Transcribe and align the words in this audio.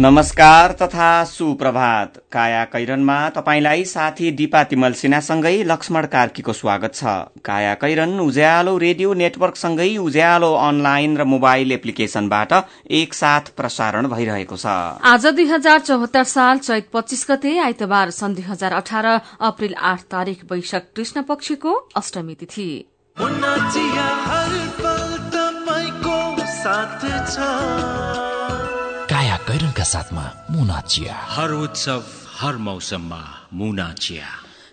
नमस्कार 0.00 0.72
तथा 0.72 1.06
सुप्रभात। 1.24 2.12
काया 2.32 2.64
कैरनमा 2.64 3.16
तपाईंलाई 3.30 3.84
साथी 3.84 4.30
दिपा 4.32 4.62
तिमल 4.64 4.92
सिन्हासँगै 4.92 5.62
लक्ष्मण 5.64 6.06
कार्कीको 6.06 6.52
स्वागत 6.52 6.94
छ। 6.94 7.04
काया 7.44 7.74
कैरन 7.74 8.20
उज्यालो 8.20 8.76
रेडियो 8.78 9.12
नेटवर्कसँगै 9.14 9.96
उज्यालो 9.98 10.52
अनलाइन 10.58 11.16
र 11.16 11.24
मोबाइल 11.24 11.72
एप्लिकेशनबाट 11.72 12.52
एकसाथ 13.00 13.52
प्रसारण 13.56 14.08
भइरहेको 14.08 14.56
छ। 14.56 14.66
आज 15.04 15.26
दुई 15.26 15.46
हजार 15.52 15.78
चौहत्तर 15.82 16.24
साल 16.32 16.58
चैत 16.64 16.88
पच्चीस 16.92 17.26
गते 17.30 17.52
आइतबार 17.60 18.10
सन् 18.14 18.34
दुई 18.34 18.44
हजार 18.48 18.72
अठार 18.80 19.06
अप्रेल 19.42 19.74
आठ 19.92 20.00
तारीक 20.08 20.48
वैशाख 20.52 20.88
कृष्ण 20.96 21.28
पक्षको 21.28 21.76
अष्टमी 21.96 22.34
तिथि। 22.40 22.70
कैरनका 29.50 29.84
साथमा 29.84 30.46
मुना 30.50 30.80
चिया। 30.80 31.16
हर 31.16 31.50
उत्सव 31.50 32.04
हर 32.38 32.56
मौसममा 32.56 33.48
मुना 33.54 33.92
चिया। 33.92 34.24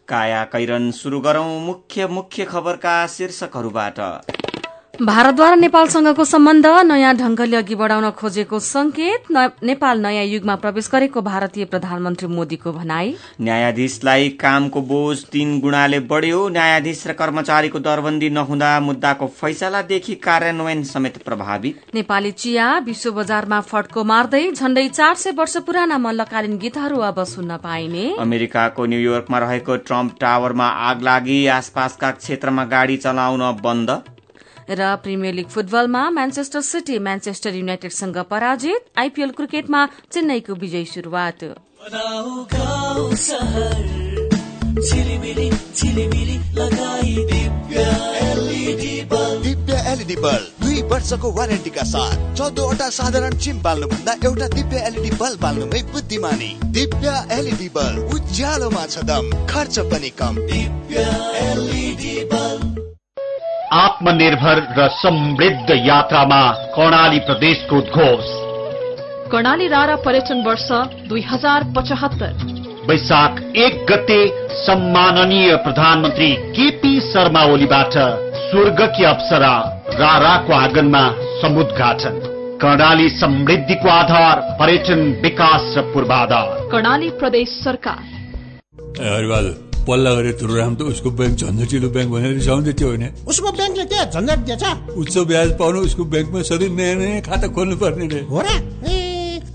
काया 0.08 0.44
कैरन 0.44 0.92
शुरू 0.92 1.20
गरौं 1.20 1.60
मुख्य 1.60 2.08
मुख्य 2.08 2.46
खबरका 2.46 3.08
शीर्षकहरूबाट। 3.08 4.00
भारतद्वारा 5.02 5.56
नेपालसँगको 5.56 6.24
सम्बन्ध 6.26 6.66
नयाँ 6.86 7.14
ढंगले 7.16 7.56
अघि 7.58 7.76
बढ़ाउन 7.76 8.10
खोजेको 8.18 8.60
संकेत 8.60 9.30
नेपाल 9.64 10.00
नयाँ 10.02 10.24
युगमा 10.26 10.56
प्रवेश 10.56 10.90
गरेको 10.92 11.22
भारतीय 11.22 11.66
प्रधानमन्त्री 11.66 12.28
मोदीको 12.28 12.72
भनाई। 12.74 13.14
न्यायाधीशलाई 13.42 14.30
कामको 14.42 14.82
बोझ 14.82 15.18
तीन 15.26 15.60
गुणाले 15.62 16.00
बढ़्यो। 16.02 16.48
न्यायाधीश 16.50 17.06
र 17.08 17.14
कर्मचारीको 17.14 17.80
दरबन्दी 17.80 18.30
नहुँदा 18.32 18.80
मुद्दाको 18.80 19.28
फैसलादेखि 19.38 20.16
कार्यान्वयन 20.18 20.84
समेत 20.86 21.22
प्रभावित। 21.26 21.94
नेपाली 21.96 22.32
चिया 22.34 22.78
विश्व 22.88 23.12
बजारमा 23.14 23.62
फड्को 23.62 24.04
मार्दै 24.04 24.44
झण्डै 24.52 24.88
चार 24.90 25.16
सय 25.16 25.32
वर्ष 25.38 25.58
पुराना 25.62 25.98
मल्लकालीन 26.00 26.58
गीतहरू 26.58 27.00
अब 27.04 27.24
सुन्न 27.28 27.58
पाइने। 27.60 28.10
अमेरिकाको 28.20 28.86
न्यूयोर्कमा 28.88 29.40
रहेको 29.40 29.78
ट्रम्प 29.86 30.18
टावरमा 30.20 30.68
आग 30.90 31.04
लागि 31.04 31.40
आसपासका 31.54 32.12
क्षेत्रमा 32.18 32.66
गाड़ी 32.66 32.98
चलाउन 32.98 33.52
बन्द। 33.64 34.00
र 34.70 34.96
प्रिमियर 35.04 35.34
लिग 35.34 35.48
फुटबलमा 35.48 36.10
म्यान्चेस्टर 36.10 36.62
सिटी 36.62 36.98
म्यान्चेस्टर 37.00 37.56
युनाइटेडसँग 37.56 38.18
पराजित। 38.30 38.82
आइपीएल 38.98 39.32
क्रिकेटमा 39.32 39.82
चेन्नईको 40.12 40.54
विजयी 40.54 40.86
शुरूआत 40.86 41.44
दुई 50.62 50.82
वर्षको 50.82 51.32
वारेन्टीका 51.32 51.84
साथ। 51.84 52.18
चौधवटा 52.38 52.88
साधारण 52.90 53.34
चिम 53.38 53.58
बाल्नु 53.62 53.88
भन्दा 53.88 54.14
एउटा 54.26 54.48
दिव्य 54.48 54.78
एलइडी 54.88 55.12
बल्ब 55.18 55.40
बाल्नुमै 55.42 55.82
बुद्धिमानी। 55.94 56.52
दिव्य 56.78 57.08
एलइडी 57.32 57.70
बल्ब 57.70 58.14
उज्यालोमा 58.14 58.86
छ 58.86 58.96
दम 59.10 59.26
खर्च 59.48 59.76
पनि 59.92 60.10
कम। 60.20 60.36
Divya 60.48 60.98
LED 61.42 62.16
bulb. 62.34 62.57
आत्मनिर्भर 63.78 64.74
र 64.78 64.88
समृद्ध 64.88 65.70
यात्रामा 65.70 66.52
कर्णाली 66.76 67.20
प्रदेशको 67.20 67.76
उद्घोष। 67.76 68.26
कर्णाली 69.32 69.68
रारा 69.68 69.96
पर्यटन 69.96 70.44
वर्ष 70.48 70.68
दुई 71.10 71.22
हजार 71.22 71.64
पचहत्तर। 71.76 72.34
वैशाख 72.90 73.56
एक 73.56 73.86
गते 73.92 74.48
सम्माननीय 74.66 75.56
प्रधानमन्त्री 75.56 76.34
केपी 76.34 77.00
शर्मा 77.00 77.44
ओलीबाट 77.44 77.94
स्वर्गकी 78.42 79.04
अप्सरा 79.04 79.84
राराको 79.94 80.54
आँगनमा 80.54 81.14
समुद्घाटन। 81.42 82.20
कर्णाली 82.62 83.10
समृद्धिको 83.10 83.90
आधार 83.90 84.58
पर्यटन 84.60 85.20
विकास 85.22 85.74
र 85.78 85.82
पूर्वाधार। 85.94 86.68
कर्णाली 86.72 87.10
प्रदेश 87.10 87.64
सरकार। 87.64 88.04
पल्ला 89.88 90.12
गरेर 90.14 90.36
तुरुराम 90.40 90.76
त 90.76 90.82
उसको 90.92 91.10
ब्याङ्क 91.18 91.36
झन्झटिलो 91.40 91.90
ब्याङ्क 91.90 92.12
भनेर 92.12 92.34
रिसाउँदै 92.34 92.74
थियो 92.74 92.88
होइन। 92.88 93.06
उसको 93.28 93.52
ब्याङ्कले 93.52 93.86
के 93.86 94.00
झन्झट 94.12 94.40
दिएछ? 94.48 94.64
उच्च 94.98 95.18
ब्याज 95.18 95.50
पाउनु 95.60 95.80
उसको 95.88 96.04
ब्याङ्कमा 96.06 96.42
सधैँ 96.44 96.70
नयाँ 96.70 96.96
नयाँ 96.96 97.22
खाता 97.22 97.48
खोल्नु 97.56 97.76
पर्ने 97.78 98.08
रे। 98.08 98.22
हो 98.28 98.42
र? 98.42 99.07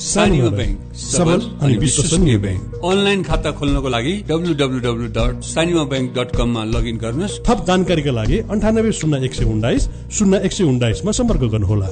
सानीमा 0.00 0.48
ब्याङ्क 0.50 0.94
सबल 0.96 1.40
अनि 1.62 1.74
विश्वसनीय 1.76 2.36
ब्याङ्क 2.38 2.84
अनलाइन 2.84 3.22
खाता 3.22 3.50
खोल्नको 3.52 3.88
लागि 3.88 4.14
W 4.28 4.54
W 4.54 4.78
W 4.80 5.08
dot 5.12 5.42
Sanima 5.44 5.84
bank 5.84 6.08
dot 6.16 6.30
कममा 6.36 6.62
लगइन 6.64 6.96
गर्नुहोस्। 6.96 7.40
थप 7.44 7.64
जानकारीका 7.66 8.10
लागि 8.10 8.38
अन्ठानब्बे 8.50 8.92
शून्य 8.92 9.24
एक 9.24 9.34
सय 9.34 9.44
उन्नाइस 9.44 9.88
शून्य 10.18 10.40
एक 10.44 10.52
सय 10.52 10.64
उन्नाइसमा 10.64 11.12
सम्पर्क 11.12 11.42
गर्नुहोला। 11.52 11.88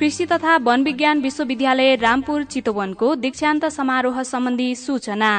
कृषि 0.00 0.26
तथा 0.26 0.56
वन 0.66 0.82
विज्ञान 0.82 1.20
विश्वविद्यालय 1.22 1.94
रामपुर 2.02 2.44
चितवनको 2.44 3.14
दीक्षान्त 3.14 3.64
समारोह 3.70 4.22
सम्बन्धी 4.22 4.74
सूचना। 4.74 5.32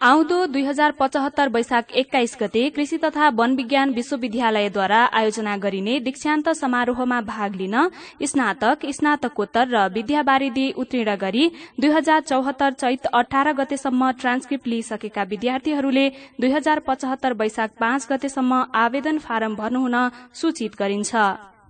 आउँदो 0.00 0.38
दुई 0.46 0.62
हजार 0.64 0.92
पचहत्तर 0.92 1.48
वैशाख 1.48 1.92
एक्काइस 1.92 2.36
गते 2.40 2.62
कृषि 2.70 2.96
तथा 3.04 3.28
वन 3.36 3.54
विज्ञान 3.56 3.92
विश्वविद्यालयद्वारा 3.94 4.98
आयोजना 5.12 5.56
गरिने 5.56 5.98
दीक्षान्त 6.00 6.48
समारोहमा 6.52 7.20
भाग 7.22 7.54
लिन 7.56 7.76
स्नातक 8.22 8.84
स्नातकोत्तर 8.90 9.68
र 9.68 9.86
विद्यावारिधि 9.94 10.66
उत्तीर्ण 10.76 11.14
गरी 11.16 11.44
दुई 11.80 11.90
हजार 11.90 12.20
चौहत्तर 12.22 12.72
चैत 12.74 13.06
अठार 13.14 13.52
गतेसम्म 13.60 14.10
ट्रान्सक्रिप्ट 14.20 14.66
लिइसकेका 14.66 15.22
विद्यार्थीहरूले 15.32 16.08
दुई 16.40 16.50
हजार 16.50 16.80
पचहत्तर 16.88 17.32
वैशाख 17.40 17.70
पाँच 17.80 18.06
गतेसम्म 18.10 18.64
आवेदन 18.84 19.18
फारम 19.18 19.56
भर्नुहुन 19.56 19.96
सूचित 20.34 20.76
गरिन्छ। 20.78 21.14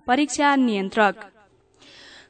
परीक्षा 0.07 0.55
नियन्त्रक। 0.57 1.34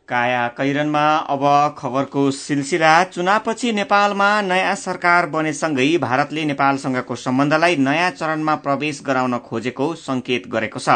काया 0.08 0.48
कैरनमा 0.48 1.04
अब 1.34 1.44
खबरको 1.78 2.30
सिलसिला। 2.32 3.04
चुनावपछि 3.06 3.72
नेपालमा 3.74 4.30
नयाँ 4.42 4.76
सरकार 4.76 5.26
बनेसँगै 5.26 5.98
भारतले 5.98 6.44
नेपालसँगको 6.46 7.16
सम्बन्धलाई 7.16 7.76
नयाँ 7.78 8.10
चरणमा 8.12 8.56
प्रवेश 8.58 9.02
गराउन 9.06 9.38
खोजेको 9.40 9.94
संकेत 9.96 10.48
गरेको 10.48 10.80
छ। 10.80 10.90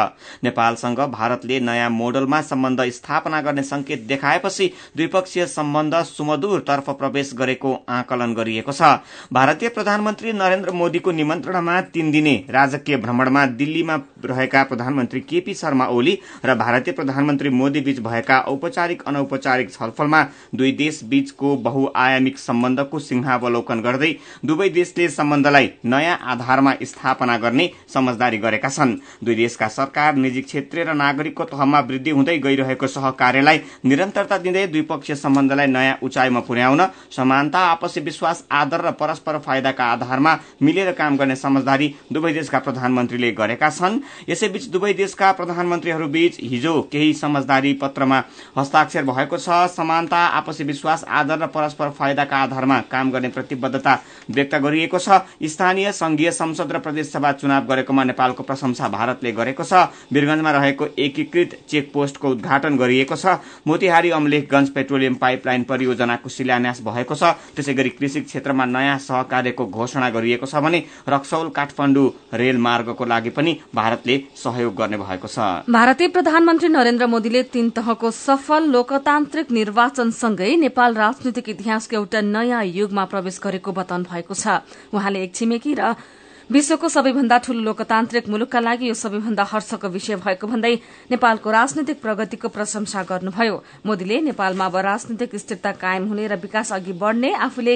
नेपालसँग 0.44 1.00
भारतले 1.10 1.60
नयाँ 1.60 1.90
मोडलमा 1.90 2.42
सम्बन्ध 2.42 2.82
स्थापना 2.90 3.42
गर्ने 3.42 3.64
संकेत 3.64 4.06
देखाएपछि 4.08 4.68
द्विपक्षीय 4.98 5.46
सम्बन्ध 5.48 5.96
सुमधुरतर्फ 6.06 6.90
प्रवेश 6.92 7.34
गरेको 7.34 7.74
आकलन 7.90 8.34
गरिएको 8.34 8.72
छ। 8.72 8.94
भारतीय 9.34 9.70
प्रधानमन्त्री 9.70 10.34
नरेन्द्र 10.34 10.72
मोदीको 10.74 11.12
निमन्त्रणामा 11.14 11.80
तीन 11.90 12.12
दिने 12.12 12.36
राजकीय 12.50 12.98
भ्रमणमा 13.00 13.46
दिल्लीमा 13.58 14.00
रहेका 14.26 14.64
प्रधानमन्त्री 14.66 15.22
केपी 15.26 15.54
शर्मा 15.56 15.88
ओली 15.90 16.18
र 16.46 16.56
भारतीय 16.56 16.94
प्रधानमन्त्री 16.94 17.50
मोदी 17.50 17.82
बीच 17.82 18.00
भएका 18.02 18.40
औपचारिक 18.48 18.98
अनौपचारिक 19.08 19.72
छलफलमा 19.72 20.22
दुई 20.56 20.72
देश 20.72 21.00
बीचको 21.04 21.56
बहुआयामिक 21.58 22.38
सम्बन्धको 22.40 23.00
सिंहावलोकन 23.00 23.82
गर्दै 23.82 24.14
दुवै 24.46 24.70
देशले 24.70 25.08
सम्बन्धलाई 25.10 25.70
नयाँ 25.86 26.18
आधारमा 26.26 26.74
स्थापना 26.84 27.38
गर्ने 27.38 27.70
समझदारी 27.94 28.38
गरेका 28.38 28.70
छन्। 28.70 28.96
दुई 29.24 29.36
देशका 29.36 29.68
सरकार 29.68 30.16
निजी 30.16 30.42
क्षेत्र 30.42 30.84
र 30.84 30.94
नागरिकको 30.96 31.44
तहमा 31.46 31.80
वृद्धि 31.80 32.12
हुँदै 32.12 32.38
गइरहेको 32.40 32.88
सहकार्यलाई 32.88 33.62
निरन्तरता 33.86 34.38
दिँदै 34.38 34.66
द्विपक्षीय 34.68 35.16
सम्बन्धलाई 35.16 35.68
नयाँ 35.68 35.98
उचाइमा 36.04 36.40
पुर्याउन 36.40 36.86
समानता 37.12 37.60
आपसी 37.70 38.02
विश्वास 38.02 38.44
आदर 38.52 38.82
र 38.82 38.92
परस्पर 38.92 39.38
फाइदाका 39.40 39.86
आधारमा 39.86 40.38
मिलेर 40.62 40.92
काम 40.92 41.18
गर्ने 41.18 41.36
समझदारी 41.36 41.94
दुवै 42.14 42.34
देशका 42.34 42.60
प्रधानमन्त्रीले 42.60 43.32
गरेका 43.32 43.70
छन्। 43.70 44.00
यसैबीच 44.30 44.68
दुवै 44.70 44.94
देशका 44.94 45.32
प्रधानमन्त्रीहरूबीच 45.32 46.38
हिजो 46.44 46.82
केही 46.92 47.14
समझदारी 47.14 47.74
पत्रमा 47.74 48.18
हस्ताक्षर 48.58 48.89
हस्ताक्षर 48.90 49.06
भएको 49.06 49.38
छ। 49.38 49.50
समानता 49.70 50.18
आपसी 50.18 50.64
विश्वास 50.64 51.04
आदर 51.06 51.38
र 51.40 51.48
परस्पर 51.48 51.90
फाइदाका 51.94 52.38
आधारमा 52.40 52.80
काम 52.90 53.12
गर्ने 53.12 53.30
प्रतिबद्धता 53.30 53.94
व्यक्त 54.30 54.56
गरिएको 54.56 54.98
छ। 54.98 55.22
स्थानीय 55.44 55.92
संघीय 55.92 56.32
संसद 56.32 56.72
र 56.72 56.80
प्रदेशसभा 56.80 57.32
चुनाव 57.32 57.66
गरेकोमा 57.70 58.04
नेपालको 58.04 58.44
प्रशंसा 58.44 58.88
भारतले 58.90 59.32
गरेको 59.32 59.64
छ। 59.64 59.74
वीरगंजमा 60.10 60.52
रहेको 60.52 60.86
एकीकृत 60.98 61.58
चेक 61.70 61.92
पोस्टको 61.94 62.30
उद्घाटन 62.30 62.78
गरिएको 62.78 63.16
छ। 63.16 63.38
मोतिहारी 63.68 64.10
अमलेखगंज 64.10 64.70
पेट्रोलियम 64.70 65.16
पाइपलाइन 65.16 65.64
परियोजनाको 65.70 66.30
शिलान्यास 66.30 66.82
भएको 66.82 67.16
छ। 67.16 67.24
त्यसै 67.54 67.74
गरी 67.74 67.90
कृषि 67.92 68.22
क्षेत्रमा 68.22 68.66
नयाँ 68.66 68.98
सहकार्यको 69.00 69.66
घोषणा 69.68 70.10
गरिएको 70.10 70.46
छ 70.46 70.56
भने 70.58 70.84
रक्सौल 71.10 71.50
काठमाडौँ 71.54 72.10
रेल 72.34 72.58
मार्गको 72.58 73.06
लागि 73.06 73.30
पनि 73.30 73.58
भारतले 73.76 74.18
सहयोग 74.36 74.76
गर्ने 74.76 74.98
भएको 74.98 75.28
छ। 75.28 75.70
भारतीय 75.70 76.08
प्रधानमन्त्री 76.10 76.70
नरेन्द्र 76.70 77.08
मोदीले 77.08 77.44
तीन 77.46 77.70
तहको 77.70 78.12
सफल 78.12 78.64
लोकतान्त्रिक 78.80 79.52
निर्वाचनसँगै 79.52 80.56
नेपाल 80.56 80.94
राजनीतिक 80.96 81.48
इतिहासको 81.50 81.96
एउटा 81.96 82.20
नयाँ 82.24 82.64
युगमा 82.80 83.04
प्रवेश 83.12 83.40
गरेको 83.44 83.72
बताउनु 83.76 84.08
भएको 84.08 84.34
छ। 84.34 84.64
उहाँले 84.96 85.20
एक 85.20 85.36
छिमेकी 85.36 85.74
र 85.76 86.00
विश्वको 86.48 86.88
सबैभन्दा 86.88 87.38
ठूलो 87.44 87.60
लोकतान्त्रिक 87.60 88.32
मुलुकका 88.32 88.60
लागि 88.60 88.88
यो 88.88 88.96
सबैभन्दा 88.96 89.44
हर्षको 89.52 89.88
विषय 89.92 90.16
भएको 90.24 90.48
भन्दै 90.48 90.74
नेपालको 91.12 91.48
राजनैतिक 91.52 91.98
प्रगतिको 92.00 92.48
प्रशंसा 92.56 93.04
गर्नुभयो। 93.04 93.56
मोदीले 93.84 94.18
नेपालमा 94.32 94.66
अब 94.66 94.76
राजनैतिक 94.88 95.36
स्थिरता 95.36 95.72
कायम 95.76 96.08
हुने 96.08 96.28
र 96.32 96.40
विकास 96.40 96.72
अघि 96.72 96.94
बढ़ने 96.96 97.36
आफूले 97.36 97.76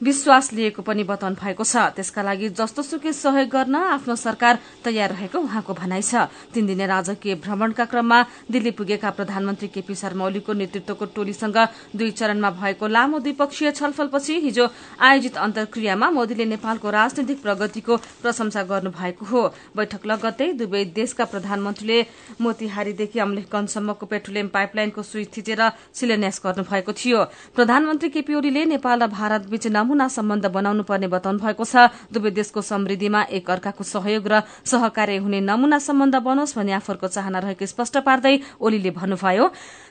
विश्वास 0.00 0.52
लिएको 0.52 0.82
पनि 0.82 1.04
बताउनु 1.04 1.36
भएको 1.40 1.64
छ। 1.64 1.96
त्यसका 1.96 2.22
लागि 2.22 2.48
जस्तो 2.52 2.82
सुकै 2.84 3.12
सहयोग 3.12 3.48
गर्न 3.48 3.74
आफ्नो 3.96 4.14
सरकार 4.14 4.58
तयार 4.84 5.10
रहेको 5.10 5.38
उहाँको 5.40 5.72
भनाइ 5.72 6.02
छ। 6.02 6.28
तीन 6.52 6.66
दिने 6.66 6.86
राजकीय 6.86 7.34
भ्रमणका 7.40 7.84
क्रममा 7.88 8.18
दिल्ली 8.50 8.70
पुगेका 8.76 9.10
प्रधानमन्त्री 9.10 9.68
केपी 9.72 9.94
शर्मा 9.96 10.24
ओलीको 10.26 10.52
नेतृत्वको 10.52 11.04
टोलीसँग 11.16 11.58
दुई 11.96 12.10
चरणमा 12.12 12.50
भएको 12.60 12.86
लामो 12.86 13.18
द्विपक्षीय 13.24 13.72
छलफलपछि 13.72 14.34
हिजो 14.40 14.68
आयोजित 15.00 15.36
अन्तर्क्रियामा 15.38 16.10
मोदीले 16.10 16.44
नेपालको 16.44 16.90
राजनैतिक 16.90 17.40
प्रगतिको 17.42 17.96
प्रशंसा 18.20 18.62
गर्नु 18.68 18.90
भएको 18.92 19.24
हो। 19.24 19.42
बैठक 19.72 20.06
लगत्तै 20.06 20.52
दुवै 20.60 20.84
देशका 20.92 21.24
प्रधानमन्त्रीले 21.24 21.98
मोतिहारीदेखि 22.40 23.18
अम्लेखगंजसम्मको 23.18 24.06
पेट्रोलियम 24.06 24.48
पाइपलाइनको 24.52 25.02
स्विच 25.02 25.28
थिचेर 25.36 25.62
शिलान्यास 25.96 26.40
गर्नुभएको 26.44 26.92
थियो। 26.92 27.24
प्रधानमन्त्री 27.56 28.08
केपी 28.12 28.34
ओलीले 28.34 28.64
नेपाल 28.76 29.02
र 29.02 29.06
भारत 29.08 29.42
नमूना 29.86 30.06
सम्बन्ध 30.10 30.46
बनाउनु 30.50 30.82
पर्ने 30.82 31.06
बताउनु 31.06 31.38
भएको 31.38 31.62
छ। 31.62 31.94
दुवै 32.10 32.30
देशको 32.34 32.58
समृद्धिमा 32.58 33.30
एक 33.30 33.46
अर्काको 33.46 33.84
सहयोग 33.86 34.26
र 34.26 34.42
सहकार्य 34.66 35.22
हुने 35.22 35.38
नमूना 35.46 35.78
सम्बन्ध 35.78 36.14
बनोस् 36.26 36.58
भन्ने 36.58 36.72
आफरको 36.82 37.06
चाहना 37.06 37.38
रहेको 37.46 37.66
स्पष्ट 37.70 38.02
पार्दै 38.02 38.34
ओलीले 38.58 38.90
भन्नुभयो 38.90 39.44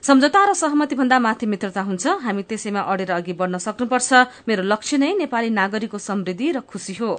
सम्झौता 0.03 0.41
र 0.43 0.51
सहमति 0.51 0.95
भन्दा 0.99 1.17
माथि 1.23 1.45
मित्रता 1.47 1.81
हुन्छ। 1.87 2.27
हामी 2.27 2.43
त्यसैमा 2.43 2.81
अडेर 2.83 3.11
अघि 3.15 3.33
बढ़न 3.39 3.55
सक्नुपर्छ। 3.55 4.11
मेरो 4.43 4.63
लक्ष्य 4.67 4.97
नै 4.99 5.15
नेपाली 5.15 5.49
नागरिकको 5.55 5.97
समृद्धि 5.97 6.51
र 6.51 6.59
खुशी 6.59 6.93
हो। 6.99 7.15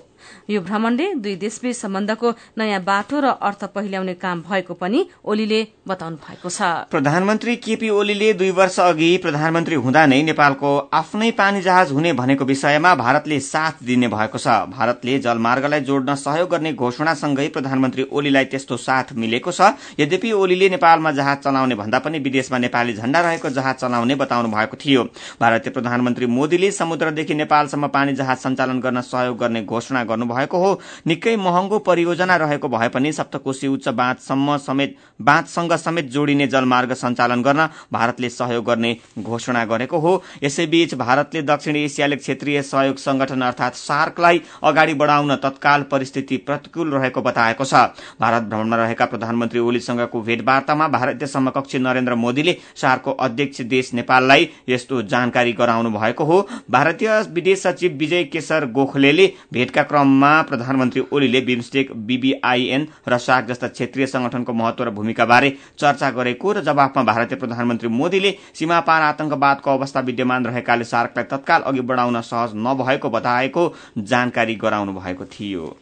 यो 0.50 0.60
भ्रमणले 0.60 1.06
दुई 1.16 1.34
देशबीच 1.36 1.76
सम्बन्धको 1.76 2.30
नयाँ 2.58 2.80
बाटो 2.82 3.20
र 3.20 3.26
अर्थ 3.40 3.64
पहिल्याउने 3.74 4.14
काम 4.16 4.42
भएको 4.42 4.74
पनि 4.74 5.06
ओलीले 5.24 5.60
बताउनु 5.88 6.16
भएको 6.16 6.48
छ। 6.48 6.90
प्रधानमन्त्री 6.90 7.56
केपी 7.56 7.88
ओलीले 7.90 8.32
दुई 8.34 8.50
वर्ष 8.52 8.78
अघि 8.80 9.16
प्रधानमन्त्री 9.22 9.74
हुँदा 9.76 10.06
नै 10.06 10.22
नेपालको 10.22 10.70
आफ्नै 10.92 11.30
पानी 11.32 11.62
जहाज 11.62 11.92
हुने 11.92 12.12
भनेको 12.12 12.44
विषयमा 12.44 12.94
भारतले 12.96 13.40
साथ 13.42 13.82
दिने 13.84 14.08
भएको 14.08 14.38
छ। 14.38 14.46
भारतले 14.70 15.18
जलमार्गलाई 15.18 15.80
जोड्न 15.82 16.14
सहयोग 16.16 16.50
गर्ने 16.50 16.72
घोषणासँगै 16.74 17.48
प्रधानमन्त्री 17.48 18.06
ओलीलाई 18.12 18.44
त्यस्तो 18.46 18.76
साथ 18.76 19.12
मिलेको 19.16 19.52
छ। 19.52 19.74
यद्यपि 19.98 20.32
ओलीले 20.32 20.68
नेपालमा 20.70 21.10
जहाज 21.12 21.38
चलाउने 21.44 21.74
भन्दा 21.74 21.98
पनि 21.98 22.18
विदेशमा 22.18 22.58
नेपाली 22.58 22.92
झण्डा 22.94 23.20
रहेको 23.20 23.50
जहाज 23.50 23.74
चलाउने 23.76 24.14
बताउनु 24.14 24.48
भएको 24.48 24.76
थियो। 24.76 25.02
भारतीय 25.40 25.72
प्रधानमन्त्री 25.72 26.26
मोदीले 26.26 26.70
समुद्रदेखि 26.72 27.34
नेपालसम्म 27.36 27.86
पानी 27.88 28.14
जहाज 28.14 28.38
सञ्चालन 28.38 28.80
गर्न 28.80 29.00
सहयोग 29.02 29.38
गर्ने 29.38 29.62
घोषणा 29.64 30.04
गर्नुभएको 30.16 30.58
हो। 30.58 30.80
निकै 31.06 31.36
महँगो 31.36 31.78
परियोजना 31.78 32.36
रहेको 32.36 32.68
भए 32.68 32.88
पनि 32.88 33.12
सप्तकोशी 33.12 33.68
उच्च 33.68 33.88
बाँधसम्म 33.90 34.56
समेत 34.58 34.96
बाँधसँग 35.20 35.72
समेत 35.76 36.10
जोडिने 36.10 36.46
जलमार्ग 36.46 36.92
सञ्चालन 36.94 37.42
गर्न 37.42 37.68
भारतले 37.92 38.28
सहयोग 38.30 38.64
गर्ने 38.64 38.96
घोषणा 39.18 39.64
गरेको 39.64 39.98
हो। 39.98 40.22
यसैबीच 40.42 40.94
भारतले 40.96 41.42
दक्षिण 41.44 41.76
एसियाले 41.76 42.16
क्षेत्रीय 42.16 42.62
सहयोग 42.64 42.96
संगठन 42.96 43.42
अर्थात 43.42 43.74
सार्कलाई 43.76 44.40
अगाडि 44.64 44.94
बढ़ाउन 44.94 45.34
तत्काल 45.36 45.82
परिस्थिति 45.82 46.36
प्रतिकूल 46.38 46.90
रहेको 46.90 47.22
बताएको 47.22 47.64
छ। 47.64 47.74
भारत 48.20 48.42
भ्रमणमा 48.44 48.76
रहेका 48.76 49.04
प्रधानमन्त्री 49.06 49.60
ओलीसँगको 49.60 50.20
भेटवार्तामा 50.22 50.88
भारतीय 50.88 51.28
समकक्षी 51.28 51.78
नरेन्द्र 51.78 52.14
मोदीले 52.16 52.56
सार्कको 52.76 53.12
अध्यक्ष 53.20 53.60
देश 53.66 53.92
नेपाललाई 53.94 54.48
यस्तो 54.68 55.02
जानकारी 55.04 55.52
गराउनु 55.52 55.90
भएको 55.90 56.24
हो। 56.24 56.40
भारतीय 56.70 57.10
विदेश 57.30 57.62
सचिव 57.62 57.92
विजय 57.96 58.24
केशर 58.26 58.66
गोखलेले 58.72 59.26
भेटका 59.52 59.82
क्रममा 59.96 60.30
प्रधानमन्त्री 60.42 61.02
ओलीले 61.12 61.40
बिमस्टेक 61.40 61.92
बीबीआईएन 62.06 62.86
र 63.08 63.18
सार्क 63.18 63.46
जस्ता 63.48 63.68
क्षेत्रीय 63.68 64.06
संगठनको 64.06 64.52
महत्व 64.52 64.84
र 64.84 64.90
भूमिका 64.92 65.24
बारे 65.24 65.50
चर्चा 65.78 66.10
गरेको 66.18 66.52
र 66.52 66.60
जवाफमा 66.62 67.02
भारतीय 67.04 67.38
प्रधानमन्त्री 67.38 67.88
मोदीले 67.90 68.34
सीमापार 68.54 69.02
आतंकवादको 69.02 69.70
अवस्था 69.72 70.00
विद्यमान 70.10 70.46
रहेकाले 70.46 70.84
सार्कलाई 70.84 71.24
तत्काल 71.32 71.62
अघि 71.62 71.80
बढ़ाउन 71.88 72.20
सहज 72.22 72.52
नभएको 72.68 73.10
बताएको 73.10 73.72
जानकारी 74.12 74.54
गराउनु 74.60 74.92
भएको 75.00 75.24
थियो। 75.32 75.76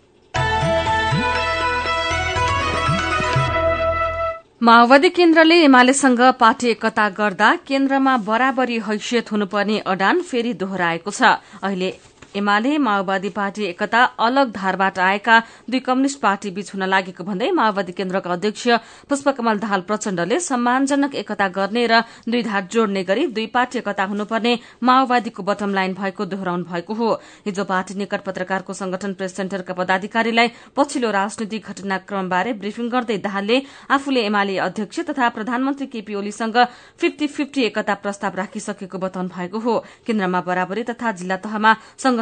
माओवादी 4.62 5.08
केन्द्रले 5.10 5.54
एमालेसँग 5.62 6.20
पार्टी 6.40 6.68
एकता 6.68 7.08
गर्दा 7.16 7.48
केन्द्रमा 7.68 8.16
बराबरी 8.24 8.78
हैसियत 8.86 9.32
हुनुपर्ने 9.32 9.78
अडान 9.86 10.20
फेरि 10.22 10.52
दोहोऱ्याएको 10.54 11.10
छ। 11.10 11.36
अहिले 11.62 11.90
एमाले 12.36 12.76
माओवादी 12.78 13.28
पार्टी 13.30 13.64
एकता 13.64 14.02
अलग 14.18 14.50
धारबाट 14.52 14.98
आएका 14.98 15.38
दुई 15.70 15.80
कम्युनिष्ट 15.80 16.18
पार्टी 16.20 16.50
बीच 16.50 16.72
हुन 16.74 16.82
लागेको 16.84 17.24
भन्दै 17.24 17.50
माओवादी 17.52 17.92
केन्द्रका 17.92 18.30
अध्यक्ष 18.32 18.66
पुष्पकमल 19.08 19.58
दाहाल 19.58 19.80
प्रचण्डले 19.86 20.38
सम्मानजनक 20.42 21.14
एकता 21.14 21.48
गर्ने 21.54 21.86
र 21.86 22.00
दुई 22.28 22.42
धार 22.42 22.66
जोड्ने 22.72 23.04
गरी 23.04 23.26
दुई 23.36 23.46
पार्टी 23.54 23.78
एकता 23.78 24.04
हुनुपर्ने 24.04 24.58
माओवादीको 24.82 25.42
बटम 25.44 25.74
लाइन 25.74 25.94
भएको 25.94 26.24
दोहोऱ्याउनु 26.26 26.64
भएको 26.64 26.94
हो। 26.94 27.12
हिजो 27.46 27.64
पार्टी 27.64 27.94
निकट 27.94 28.24
पत्रकारको 28.26 28.72
संगठन 28.74 29.14
प्रेस 29.14 29.36
सेन्टरका 29.36 29.74
पदाधिकारीलाई 29.74 30.48
पछिल्लो 30.76 31.10
राजनैतिक 31.10 31.70
घटनाक्रमबारे 31.70 32.52
ब्रिफिङ 32.58 32.88
गर्दै 32.90 33.18
दाहालले 33.20 33.62
आफूले 33.90 34.26
एमाले 34.26 34.58
अध्यक्ष 34.66 35.00
तथा 35.08 35.28
प्रधानमन्त्री 35.38 35.86
केपी 35.86 36.14
ओलीसँग 36.14 36.58
फिफ्टी 36.98 37.26
फिफ्टी 37.28 37.62
एकता 37.64 37.94
प्रस्ताव 38.02 38.42
राखिसकेको 38.42 38.98
बताउनु 38.98 39.34
भएको 39.36 39.58
हो। 39.60 39.78
केन्द्रमा 40.06 40.40
बराबरी 40.42 40.82
तथा 40.90 41.12
जिल्ला 41.14 41.36
तहमा 41.46 41.74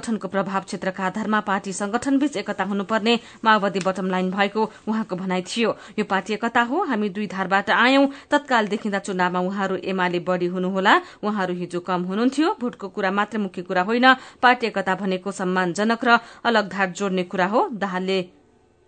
संगठनको 0.03 0.29
प्रभाव 0.29 0.63
क्षेत्रका 0.63 1.05
आधारमा 1.07 1.41
पार्टी 1.41 1.73
संगठनबीच 1.73 2.37
एकता 2.37 2.65
हुनुपर्ने 2.65 3.15
माओवादी 3.45 3.81
बटम 3.87 4.07
लाइन 4.11 4.31
भएको 4.31 4.63
उहाँको 4.89 5.17
भनाइ 5.17 5.43
थियो। 5.47 5.71
यो 5.99 6.05
पार्टी 6.05 6.35
एकता 6.35 6.63
हो 6.63 6.83
हामी 6.85 7.09
दुई 7.09 7.27
धारबाट 7.29 7.71
आयौं। 7.71 8.07
तत्काल 8.31 8.67
देखिँदा 8.67 8.99
चुनावमा 8.99 9.41
उहाँहरू 9.41 9.77
एमाले 9.85 10.19
बढ़ी 10.19 10.47
हुनुहोला। 10.49 10.95
उहाँहरू 11.23 11.55
हिजो 11.55 11.81
कम 11.81 12.03
हुनुहुन्थ्यो। 12.03 12.57
भोटको 12.61 12.89
कुरा 12.89 13.11
मात्र 13.13 13.39
मुख्य 13.39 13.63
कुरा 13.63 13.83
होइन। 13.83 14.15
पार्टी 14.43 14.67
एकता 14.67 14.95
भनेको 14.99 15.31
सम्मानजनक 15.33 16.05
र 16.05 16.19
अलग 16.45 16.69
धार 16.69 16.91
जोड्ने 16.91 17.25
कुरा 17.25 17.47
हो। 17.47 17.69
दाहालले 17.73 18.21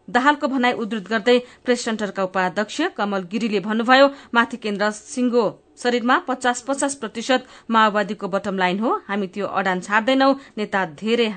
दाहालको 0.09 0.47
भनाई 0.49 0.73
उद्धृत 0.75 1.09
गर्दै 1.09 1.38
प्रेस 1.65 1.85
सेन्टरका 1.85 2.23
उपाध्यक्ष 2.25 2.81
कमल 2.97 3.23
गिरीले 3.31 3.61
भन्नुभयो 3.61 4.07
माथि 4.35 4.57
केन्द्र 4.57 4.91
सिंगो 4.91 5.45
शरीरमा 5.78 6.19
पचास 6.28 6.61
पचास 6.69 6.95
प्रतिशत 6.95 7.47
माओवादीको 7.71 8.28
बटम 8.28 8.59
लाइन 8.59 8.78
हो। 8.81 8.90
हामी 9.09 9.26
त्यो 9.26 9.47
अडान 9.49 9.81
छाड्दैनौ। 9.81 10.33
नेता 10.59 10.85
धेरै 10.95 11.28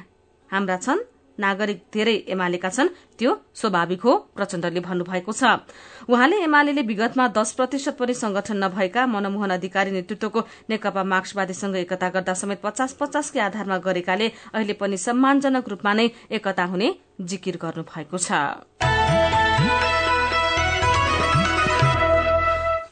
हाम्रा 0.49 0.77
छन्। 0.77 0.99
नागरिक 1.37 1.81
धेरै 1.93 2.13
एमालेका 2.33 2.69
छन्। 2.69 2.89
त्यो 3.17 3.31
स्वाभाविक 3.53 4.01
हो 4.01 4.13
प्रचण्डले 4.33 4.79
भन्नुभएको 4.81 5.31
छ। 5.31 5.43
उहाँले 6.09 6.37
एमाले 6.43 6.81
विगतमा 6.81 7.27
दश 7.29 7.51
प्रतिशत 7.53 7.93
पनि 7.93 8.13
संगठन 8.13 8.57
नभएका 8.57 9.05
मनमोहन 9.05 9.51
अधिकारी 9.53 9.91
नेतृत्वको 9.91 10.39
नेकपा 10.69 11.03
मार्क्सवादीसँग 11.03 11.75
एकता 11.77 12.09
गर्दा 12.09 12.33
समेत 12.33 12.61
पचास 12.65 12.97
पचासकै 12.97 13.39
आधारमा 13.39 13.77
गरेकाले 13.85 14.27
अहिले 14.53 14.73
पनि 14.81 14.97
सम्मानजनक 14.97 15.69
रूपमा 15.69 15.93
नै 15.93 16.09
एकता 16.31 16.65
हुने 16.65 16.87
जिकिर 17.21 17.57
गर्नुभएको 17.61 18.17
छ। 18.17 18.96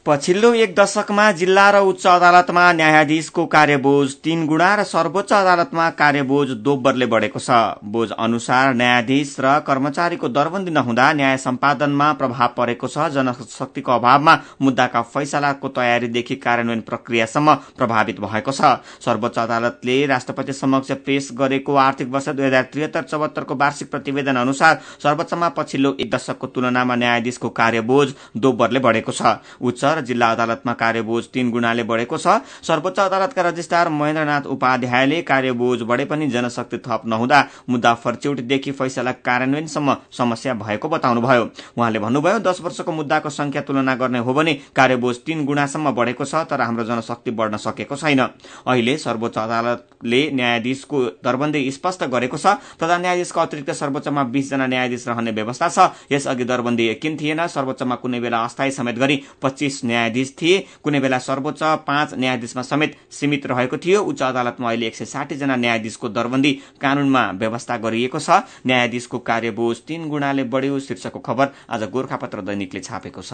पछिल्लो 0.06 0.52
एक 0.54 0.74
दशकमा 0.74 1.30
जिल्ला 1.32 1.62
र 1.70 1.76
उच्च 1.82 2.06
अदालतमा 2.06 2.64
न्यायाधीशको 2.72 3.44
कार्यबोझ 3.44 4.06
तीन 4.24 4.44
गुणा 4.46 4.68
र 4.76 4.82
सर्वोच्च 4.86 5.32
अदालतमा 5.32 5.88
कार्यबोझ 5.92 6.48
दोब्बरले 6.62 7.06
बढ़ेको 7.06 7.38
छ। 7.38 7.50
बोझ 7.84 8.10
अनुसार 8.16 8.74
न्यायाधीश 8.74 9.34
र 9.40 9.58
कर्मचारीको 9.66 10.28
दरबन्दी 10.28 10.70
नहुँदा 10.70 11.12
न्याय 11.12 11.36
सम्पादनमा 11.36 12.12
प्रभाव 12.12 12.54
परेको 12.56 12.88
छ। 12.88 13.08
जनशक्तिको 13.16 13.92
अभावमा 13.92 14.34
मुद्दाका 14.62 15.02
फैसलाको 15.02 15.68
तयारीदेखि 15.70 16.36
कार्यान्वयन 16.36 16.80
प्रक्रियासम्म 16.86 17.54
प्रभावित 17.74 18.20
भएको 18.20 18.52
छ। 18.52 18.78
सर्वोच्च 19.02 19.38
अदालतले 19.38 19.98
राष्ट्रपति 20.06 20.52
समक्ष 20.52 20.92
पेश 21.02 21.28
गरेको 21.34 21.74
आर्थिक 21.80 22.08
वर्ष 22.14 22.28
दुई 22.28 22.46
हजार 22.46 22.70
त्रिहत्तर 22.72 23.10
चौहत्तरको 23.10 23.54
वार्षिक 23.56 23.90
प्रतिवेदन 23.90 24.36
अनुसार 24.36 24.78
सर्वोच्चमा 25.02 25.48
पछिल्लो 25.58 25.94
एक 25.98 26.14
दशकको 26.14 26.46
तुलनामा 26.54 26.94
न्यायाधीशको 26.94 27.48
कार्यबोझ 27.58 28.08
दोब्बरले 28.38 28.86
बढ़ेको 28.86 29.12
छ। 29.12 29.36
उच्च 29.60 29.94
र 29.96 30.00
जिल्ला 30.02 30.30
अदालतमा 30.30 30.72
कार्यबोझ 30.74 31.24
तीन 31.34 31.50
गुणाले 31.50 31.82
बढ़ेको 31.84 32.18
छ। 32.18 32.40
सर्वोच्च 32.62 32.98
अदालतका 33.00 33.42
रजिस्ट्रार 33.42 33.88
महेन्द्रनाथ 33.90 34.46
उपाध्यायले 34.46 35.20
कार्यबोझ 35.22 35.82
बढे 35.82 36.04
पनि 36.04 36.28
जनशक्ति 36.28 36.78
थप 36.78 37.02
नहुँदा 37.06 37.44
मुद्दा 37.68 37.94
फर्च्यौटदेखि 37.96 38.72
फैसला 38.72 39.12
कार्यान्वयनसम्म 39.24 39.96
समस्या 40.12 40.54
भएको 40.56 40.88
बताउनुभयो। 40.88 41.44
उहाँले 41.78 41.98
भन्नुभयो 41.98 42.38
दश 42.40 42.60
वर्षको 42.60 42.92
मुद्दाको 42.92 43.30
संख्या 43.30 43.62
तुलना 43.62 43.94
गर्ने 43.96 44.18
हो 44.18 44.34
भने 44.34 44.54
कार्यबोझ 44.76 45.16
तीन 45.26 45.44
गुणासम्म 45.46 45.90
बढ़ेको 45.92 46.24
छ 46.24 46.44
तर 46.46 46.60
हाम्रो 46.60 46.84
जनशक्ति 46.84 47.30
बढ़न 47.32 47.56
सकेको 47.58 47.96
छैन। 47.96 48.20
अहिले 48.20 48.96
सर्वोच्च 48.98 49.38
अदालतले 49.38 50.20
न्यायाधीशको 50.32 51.02
दरबन्दी 51.24 51.70
स्पष्ट 51.70 52.04
गरेको 52.06 52.36
छ। 52.36 52.46
प्रधान 52.78 53.00
न्यायाधीशको 53.00 53.40
अतिरिक्त 53.40 53.70
सर्वोच्चमा 53.72 54.22
बीसजना 54.26 54.66
न्यायाधीश 54.66 55.08
रहने 55.08 55.30
व्यवस्था 55.30 55.68
छ। 55.68 55.78
यसअघि 56.12 56.44
दरबन्दी 56.44 56.86
एकिन 56.88 57.16
थिएन। 57.16 57.46
सर्वोच्चमा 57.46 57.94
कुनै 57.96 58.20
बेला 58.20 58.38
अस्थायी 58.44 58.70
समेत 58.70 58.98
गरी 58.98 59.22
पच्चीस 59.42 59.80
न्यायाधीश 59.86 60.34
थिए 60.38 60.56
कुनै 60.84 61.00
बेला 61.00 61.18
सर्वोच्च 61.20 61.62
पाँच 61.86 62.14
न्यायाधीशमा 62.14 62.62
समेत 62.62 62.96
सीमित 63.10 63.46
रहेको 63.46 63.76
थियो। 63.78 64.02
उच्च 64.04 64.22
अदालतमा 64.22 64.68
अहिले 64.68 64.86
एक 64.86 64.96
सय 64.96 65.04
साठी 65.06 65.36
जना 65.36 65.56
न्यायाधीशको 65.56 66.08
दरबन्दी 66.10 66.52
कानूनमा 66.80 67.22
व्यवस्था 67.38 67.76
गरिएको 67.78 68.18
छ। 68.18 68.42
न्यायाधीशको 68.66 69.18
कार्यबोझ 69.22 69.76
तीन 69.86 70.08
गुणाले 70.08 70.44
बढ्यो। 70.46 70.78
शीर्षकको 70.80 71.20
खबर 71.20 71.46
आज 71.70 71.82
गोर्खापत्र 71.90 72.40
दैनिकले 72.42 72.80
छापेको 72.80 73.22
छ। 73.22 73.32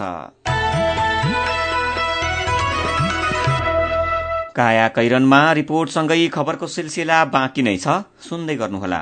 काया 4.53 4.87
कैरनमा 4.95 5.41
रिपोर्टसँगै 5.53 6.27
खबरको 6.29 6.67
सिलसिला 6.69 7.23
बाँकी 7.25 7.61
नै 7.61 7.77
छ। 7.77 8.05
सुन्दै 8.21 8.55
गर्नुहोला। 8.55 9.01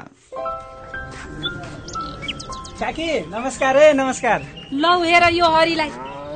काकी 2.82 3.08
नमस्कार 3.30 3.78
है 3.78 3.92
नमस्कार। 3.94 4.40
लौ 4.74 4.94
हेर 5.04 5.24
यो 5.34 5.46
हरिलाई। 5.46 5.90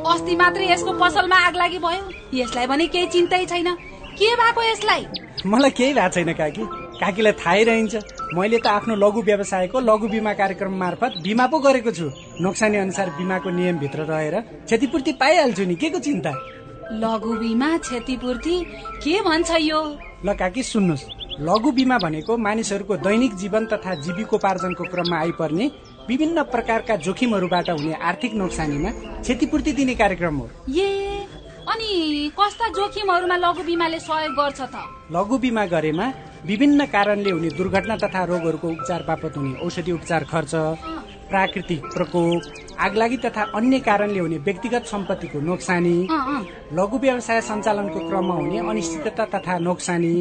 अस्ति 0.05 0.35
मात्रै 0.35 0.71
यसको 0.71 0.91
पसलमा 0.93 1.35
आग 1.35 1.55
लागि 1.55 1.77
भयो। 1.77 2.03
यसलाई 2.33 2.67
भने 2.67 2.87
केही 2.87 3.07
चिन्तै 3.07 3.45
छैन। 3.45 3.73
के 4.17 4.35
भएको 4.35 4.61
यसलाई? 4.61 5.05
मलाई 5.45 5.69
केही 5.69 5.93
भएको 5.93 6.09
छैन 6.09 6.33
काकी। 6.33 6.63
काकीलाई 7.01 7.33
थाहै 7.33 7.63
रहन्छ। 7.63 7.95
मैले 8.33 8.57
त 8.57 8.67
आफ्नो 8.67 8.95
लघु 8.95 9.21
व्यवसायको 9.21 9.79
लघु 9.79 10.07
बिमा 10.07 10.33
कार्यक्रम 10.33 10.73
मार्फत 10.73 11.11
बिमा 11.23 11.45
पो 11.47 11.59
गरेको 11.59 11.91
छु। 11.91 12.11
नोक्सानी 12.41 12.77
अनुसार 12.77 13.09
बिमाको 13.09 13.49
नियमभित्र 13.49 13.99
रहेर 14.05 14.35
क्षतिपूर्ति 14.65 15.11
पाइहाल्छु 15.11 15.63
नि। 15.65 15.75
के 15.75 15.89
को 15.89 15.99
चिन्ता? 15.99 16.31
लघु 16.91 17.33
बिमा 17.33 17.77
क्षतिपूर्ति? 17.77 18.55
के 19.03 19.21
भन्छ 19.21 19.51
यो? 19.59 19.81
ल 20.25 20.33
काकी 20.33 20.63
सुन्नुहोस्। 20.63 21.05
लघु 21.41 21.71
बिमा 21.71 21.97
भनेको 21.97 22.37
मानिसहरूको 22.37 22.95
दैनिक 22.97 23.35
जीवन 23.35 23.65
तथा 23.65 23.95
जीविकोपार्जनको 23.95 24.83
क्रममा 24.83 25.17
आइपर्ने 25.19 25.67
विभिन्न 26.07 26.43
प्रकारका 26.53 26.95
जोखिमहरूबाट 27.05 27.69
हुने 27.69 27.93
आर्थिक 28.09 28.33
नोक्सानीमा 28.35 28.89
क्षतिपूर्ति 29.21 29.71
दिने 29.73 29.95
कार्यक्रम 29.95 30.35
हो। 30.37 30.49
ए 30.69 30.87
अनि 31.65 31.89
कस्ता 32.39 32.67
जोखिमहरूमा 32.77 33.37
लघु 33.37 33.63
बिमाले 33.63 33.99
सहयोग 33.99 34.33
गर्छ 34.39 34.61
त? 34.61 34.75
लघु 35.11 35.37
बिमा 35.43 35.65
गरेमा 35.65 36.05
विभिन्न 36.45 36.85
कारणले 36.93 37.31
हुने 37.31 37.49
दुर्घटना 37.57 37.95
तथा 37.97 38.23
रोगहरूको 38.31 38.67
उपचार 38.69 39.01
बापत 39.07 39.37
हुने 39.37 39.53
औषधि 39.65 39.91
उपचार 39.91 40.23
खर्च 40.31 40.53
प्राकृतिक 41.29 41.81
प्रकोप 41.95 42.41
आगलागी 42.85 43.17
तथा 43.25 43.43
अन्य 43.57 43.79
कारणले 43.81 44.19
हुने 44.19 44.37
व्यक्तिगत 44.45 44.85
सम्पत्तिको 44.85 45.39
नोक्सानी 45.41 45.97
लघु 46.77 46.97
व्यवसाय 47.01 47.41
सञ्चालनको 47.49 47.99
क्रममा 48.07 48.35
हुने 48.35 48.57
अनिश्चितता 48.69 49.25
तथा 49.33 49.57
नोक्सानी 49.67 50.13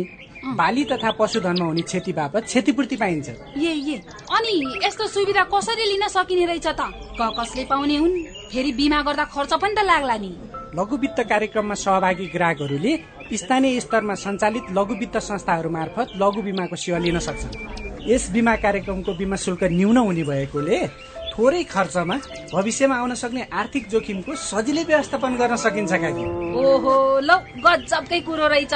बाली 0.46 0.84
तथा 0.84 1.10
पशुधनमा 1.18 1.64
हुने 1.64 1.82
क्षति 1.82 2.12
बापत 2.12 2.44
क्षतिपूर्ति 2.44 2.96
पाइन्छ। 2.96 3.28
ए 3.56 3.72
ए 3.72 3.96
अनि 4.28 4.52
यस्तो 4.84 5.06
सुविधा 5.08 5.42
कसरी 5.48 5.84
लिन 5.84 6.08
सकिने 6.08 6.44
रहेछ 6.46 6.66
त? 6.68 6.80
कसले 7.16 7.64
पाउने 7.64 7.96
हुन्? 7.96 8.14
फेरि 8.52 8.72
बिमा 8.72 9.00
गर्दा 9.02 9.24
खर्च 9.24 9.52
पनि 9.54 9.74
त 9.74 9.84
लाग्ला 9.84 10.16
नि। 10.20 10.30
लघु 10.76 10.96
वित्त 10.96 11.20
कार्यक्रममा 11.30 11.74
सहभागी 11.74 12.26
ग्राहकहरूले 12.34 12.92
स्थानीय 13.32 13.80
स्तरमा 13.80 14.14
सञ्चालित 14.14 14.64
लघु 14.76 14.94
वित्त 14.94 15.16
संस्थाहरू 15.24 15.70
मार्फत 15.70 16.12
लघु 16.20 16.42
बिमाको 16.42 16.76
सेवा 16.76 16.98
लिन 16.98 17.18
सक्छन्। 17.18 17.56
यस 18.10 18.30
बिमा 18.30 18.54
कार्यक्रमको 18.60 19.12
बिमा 19.16 19.36
शुल्क 19.36 19.62
न्यून 19.72 19.96
हुने 19.96 20.22
भएकोले 20.28 20.78
थोरै 21.32 21.62
खर्चमा 21.64 22.16
भविष्यमा 22.52 22.96
आउन 22.96 23.14
सक्ने 23.16 23.42
आर्थिक 23.50 23.88
जोखिमको 23.88 24.34
सजिलै 24.36 24.84
व्यवस्थापन 24.84 25.32
गर्न 25.40 25.56
सकिन्छ 25.56 25.92
काकी 26.04 26.24
ओहो 26.52 26.94
ल 27.24 27.30
गजबकै 27.64 28.20
कुरो 28.20 28.46
रहेछ। 28.46 28.74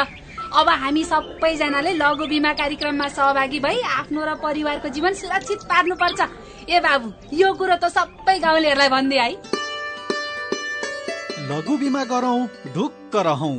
अब 0.49 0.69
हामी 0.69 1.05
सबैजनाले 1.05 1.93
लघु 1.93 2.27
बिमा 2.27 2.53
कार्यक्रममा 2.53 3.09
सहभागी 3.09 3.61
भई 3.61 3.81
आफ्नो 3.99 4.25
र 4.25 4.35
परिवारको 4.43 4.89
जीवन 4.89 5.13
सुरक्षित 5.15 5.61
पार्नुपर्छ। 5.69 6.21
ए 6.69 6.81
बाबु 6.81 7.13
यो 7.37 7.53
कुरो 7.55 7.77
त 7.77 7.89
सबै 7.89 8.39
गाउँलेहरूलाई 8.39 8.89
भनिदिए 8.89 9.21
है। 9.21 9.33
लघु 11.51 11.77
बिमा 11.79 12.05
गरौँ 12.05 12.49
ढुक्क 12.75 13.17
रहौँ। 13.17 13.59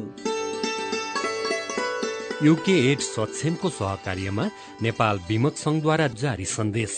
युके 2.43 2.75
एड 2.91 3.00
सक्षमको 3.00 3.69
सहकार्यमा 3.69 4.50
नेपाल 4.81 5.19
विमक 5.29 5.55
संघद्वारा 5.58 6.08
जारी 6.08 6.46
सन्देश। 6.46 6.91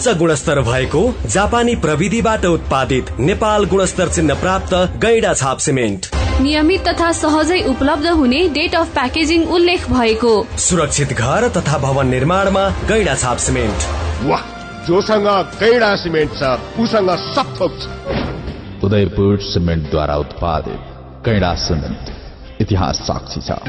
उच्च 0.00 0.16
गुणस्तर 0.18 0.60
भएको 0.64 1.00
जापानी 1.28 1.74
प्रविधिबाट 1.76 2.44
उत्पादित 2.46 3.10
नेपाल 3.20 3.64
गुणस्तर 3.68 4.08
चिन्ह 4.08 4.34
प्राप्त 4.40 4.72
गैडा 4.96 5.32
छाप 5.34 5.58
सिमेन्ट। 5.60 6.06
नियमित 6.40 6.86
तथा 6.88 7.10
सहजै 7.12 7.60
उपलब्ध 7.68 8.06
हुने 8.20 8.40
डेट 8.56 8.74
अफ 8.74 8.92
प्याकेजिङ 8.94 9.44
उल्लेख 9.56 9.84
भएको। 9.90 10.32
सुरक्षित 10.58 11.12
घर 11.12 11.48
तथा 11.56 11.78
भवन 11.78 12.06
निर्माणमा 12.08 12.64
गैडा 12.88 13.14
छाप 13.14 13.38
सिमेन्ट। 13.46 13.78
वाह 14.24 14.42
जोसँग 14.86 15.28
गैडा 15.60 15.94
सिमेन्ट 16.04 16.32
छ 16.32 16.80
उसँग 16.80 17.10
सब 17.26 17.52
थोक 17.60 17.72
छ। 17.80 18.84
उदयपुर 18.84 19.36
सिमेन्टद्वारा 19.50 20.16
उत्पादित 20.24 20.80
कैडा 21.26 21.52
सिमेन्ट 21.66 22.62
इतिहास 22.62 23.04
साक्षी 23.04 23.40
छ। 23.42 23.60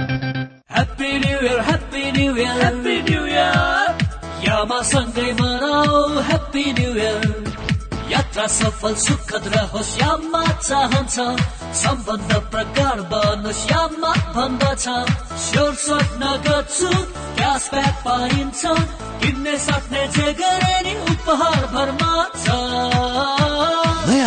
Happy 0.72 1.12
new 1.20 1.38
year 1.44 1.60
happy 1.68 2.04
new 2.12 2.36
year 2.36 2.58
happy 2.62 2.96
new 3.10 3.26
year 3.26 4.10
यामासँगै 4.42 5.32
मनाऊ 5.40 5.51
ह्याप्पी 6.28 6.64
न्यु 6.74 6.92
इयर 6.96 7.54
यात्रा 8.12 8.46
सफल 8.48 8.96
सुखद 8.96 9.48
रहोस् 9.56 10.02
यामा 10.02 10.44
चाहन्छ। 10.46 11.16
सम्बन्ध 11.82 12.32
प्रकार 12.52 13.02
बनोस् 13.12 13.72
यामा 13.72 14.12
भन्दछ। 14.36 14.86
स्योर 15.46 15.74
स्वप्न 15.76 16.24
गर्छु 16.48 16.92
क्यासब्याक 17.38 17.96
पाइन्छ। 18.08 18.66
किन्ने 19.22 19.58
सक्ने 19.58 20.08
जे 20.08 20.34
गरे 20.34 20.76
नि 20.86 20.96
उपहार 21.12 21.66
भरमा 21.74 22.14
छ। 22.44 23.41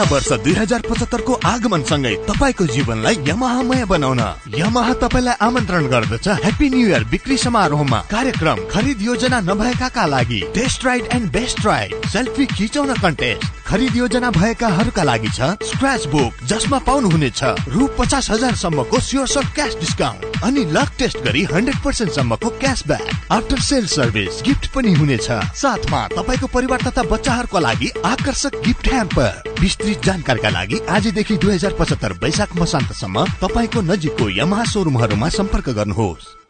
नयाँ 0.05 0.13
वर्ष 0.13 0.33
दुई 0.45 0.53
हजार 0.53 0.81
पचहत्तरको 0.85 1.33
आगमनसँगै 1.49 2.15
तपाईँको 2.29 2.65
जीवनलाई 2.67 3.17
यमहामय 3.25 3.85
बनाउन। 3.89 4.21
यमहा 4.53 4.93
तपाईँलाई 5.01 5.37
आमन्त्रण 5.41 5.87
गर्दछ। 5.89 6.29
ह्याप्पी 6.45 6.69
न्यु 6.71 6.89
इयर 6.89 7.05
बिक्री 7.09 7.37
समारोहमा 7.41 7.99
कार्यक्रम 8.13 8.59
खरिद 8.69 9.03
योजना 9.03 9.41
नभएकाका 9.49 10.05
लागि 10.07 10.41
test 10.55 10.85
ride 10.85 11.05
and 11.15 11.31
best 11.33 11.65
ride 11.67 12.07
selfie 12.13 12.47
खिचाउन 12.53 12.93
contest 13.01 13.64
खरिद 13.67 13.97
योजना 13.97 14.31
भएकाहरूका 14.31 15.03
लागि 15.03 15.29
छ 15.29 15.47
स्क्रच 15.65 16.07
बुक 16.07 16.43
जसमा 16.47 16.79
पाउनुहुनेछ 16.87 17.41
रु 17.69 17.87
पचास 17.99 18.31
हजार 18.31 18.55
सम्मको 18.57 19.01
स्योर 19.01 19.27
सट 19.29 19.55
क्यास 19.55 19.77
डिस्काउन्ट 19.81 20.43
अनि 20.45 20.65
लक 20.73 20.91
टेस्ट 20.99 21.19
गरी 21.25 21.43
हन्ड्रेड 21.53 21.79
पर्सेन्ट 21.85 22.13
सम्मको 22.13 22.49
क्यासब्याक 22.61 23.33
आफ्टर 23.33 23.61
सेल 23.61 23.87
सर्भिस 23.87 24.43
गिफ्ट 24.45 24.67
पनि 24.75 24.93
हुनेछ। 24.95 25.31
साथमा 25.63 26.07
तपाईँको 26.09 26.47
परिवार 26.55 26.83
तथा 26.83 27.03
बच्चाहरूको 27.11 27.61
लागि 27.61 27.91
आकर्षक 28.05 28.61
गिफ्ट 28.67 28.93
ह्याम्पर 28.93 29.57
विस्तृत 29.61 30.05
जानकारीका 30.05 30.49
लागि 30.51 30.81
आजदेखि 30.91 31.37
दुई 31.37 31.55
हजार 31.55 31.77
पचहत्तर 31.81 32.19
वैशाख 32.23 32.57
मसान्तसम्म 32.61 33.25
तपाईँको 33.43 33.81
नजिकको 33.91 34.31
यमहा 34.39 34.65
सोरुमहरूमा 34.73 35.29
सम्पर्क 35.41 35.69
गर्नुहोस्। 35.71 36.44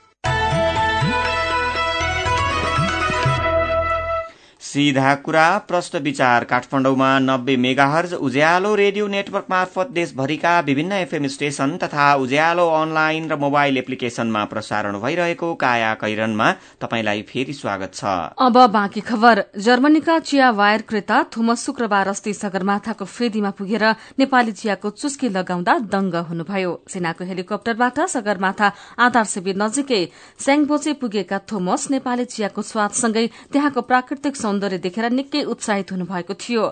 सीधा 4.74 5.14
कुरा 5.16 5.46
प्रश्न 5.68 5.98
विचार। 6.02 6.44
काठमाडौँमा 6.44 7.08
नब्बे 7.20 7.54
मेगाहर्ज 7.56 8.12
उज्यालो 8.16 8.74
रेडियो 8.74 9.06
नेटवर्क 9.08 9.44
मार्फत 9.50 9.90
देशभरिका 9.94 10.58
विभिन्न 10.60 10.92
एफएम 10.94 11.26
स्टेशन 11.26 11.76
तथा 11.82 12.06
उज्यालो 12.14 12.66
अनलाइन 12.70 13.28
र 13.30 13.36
मोबाइल 13.36 13.78
एप्लिकेशनमा 13.78 14.44
प्रसारण 14.44 14.98
भइरहेको 14.98 15.52
काया 15.54 15.92
कैरनमा 15.94 16.50
तपाईंलाई 16.80 17.22
फेरि 17.22 17.52
स्वागत 17.52 17.94
छ। 17.94 18.14
अब 18.38 18.58
बाँकी 18.72 19.00
खबर। 19.02 19.42
जर्मनीका 19.58 20.18
चिया 20.20 20.50
वायर 20.52 20.82
क्रेता 20.88 21.22
थोमस 21.36 21.64
शुक्रबार 21.66 22.08
अस्ति 22.08 22.34
सगरमाथाको 22.34 23.04
फेदीमा 23.06 23.50
पुगेर 23.54 23.84
नेपाली 24.18 24.52
चियाको 24.54 24.90
चुस्की 24.90 25.28
लगाउँदा 25.28 25.78
दंग 25.94 26.14
हुनुभयो। 26.26 26.74
सेनाको 26.88 27.24
हेलिकप्टरबाट 27.24 28.00
सगरमाथा 28.08 28.72
आधार 28.98 29.24
शिविर 29.26 29.56
नजिकै 29.62 30.02
स्याङबोचे 30.40 30.92
पुगेका 30.98 31.38
थोमस 31.46 31.88
नेपाली 31.90 32.24
चियाको 32.26 32.62
स्वादसँगै 32.64 33.26
त्यहाँको 33.52 33.80
प्राकृतिक 33.84 34.36
सौन्दर्य 34.36 34.62
सौन्दर्य 34.64 34.78
देखेर 34.80 35.10
निकै 35.12 35.42
उत्साहित 35.44 35.92
हुनुभएको 35.92 36.34
थियो। 36.34 36.64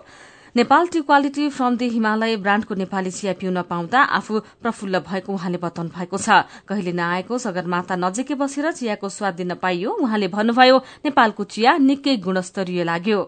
Nepal 0.56 0.86
tea 0.88 1.00
quality 1.02 1.48
from 1.50 1.76
the 1.76 1.88
Himalaya 1.90 2.36
ब्राण्डको 2.36 2.74
Nepali 2.74 3.10
चिया 3.10 3.32
पिउन 3.36 3.62
पाउँदा 3.68 4.00
आफू 4.16 4.40
प्रफुल्ल 4.62 4.98
भएको 5.02 5.32
उहाँले 5.32 5.58
बताउनु 5.60 5.92
भएको 5.92 6.16
छ। 6.16 6.48
कहिले 6.64 6.92
नआएको 6.92 7.38
सगरमाथा 7.38 7.96
नजिकै 7.98 8.34
बसेर 8.34 8.72
चियाको 8.72 9.08
स्वाद 9.08 9.34
दिन 9.34 9.54
पाइयो 9.60 9.90
उहाँले 10.00 10.28
भन्नुभयो 10.28 10.76
नेपालको 11.04 11.44
चिया 11.44 11.76
निकै 11.78 12.16
गुणस्तरीय 12.24 12.84
लाग्यो। 12.84 13.20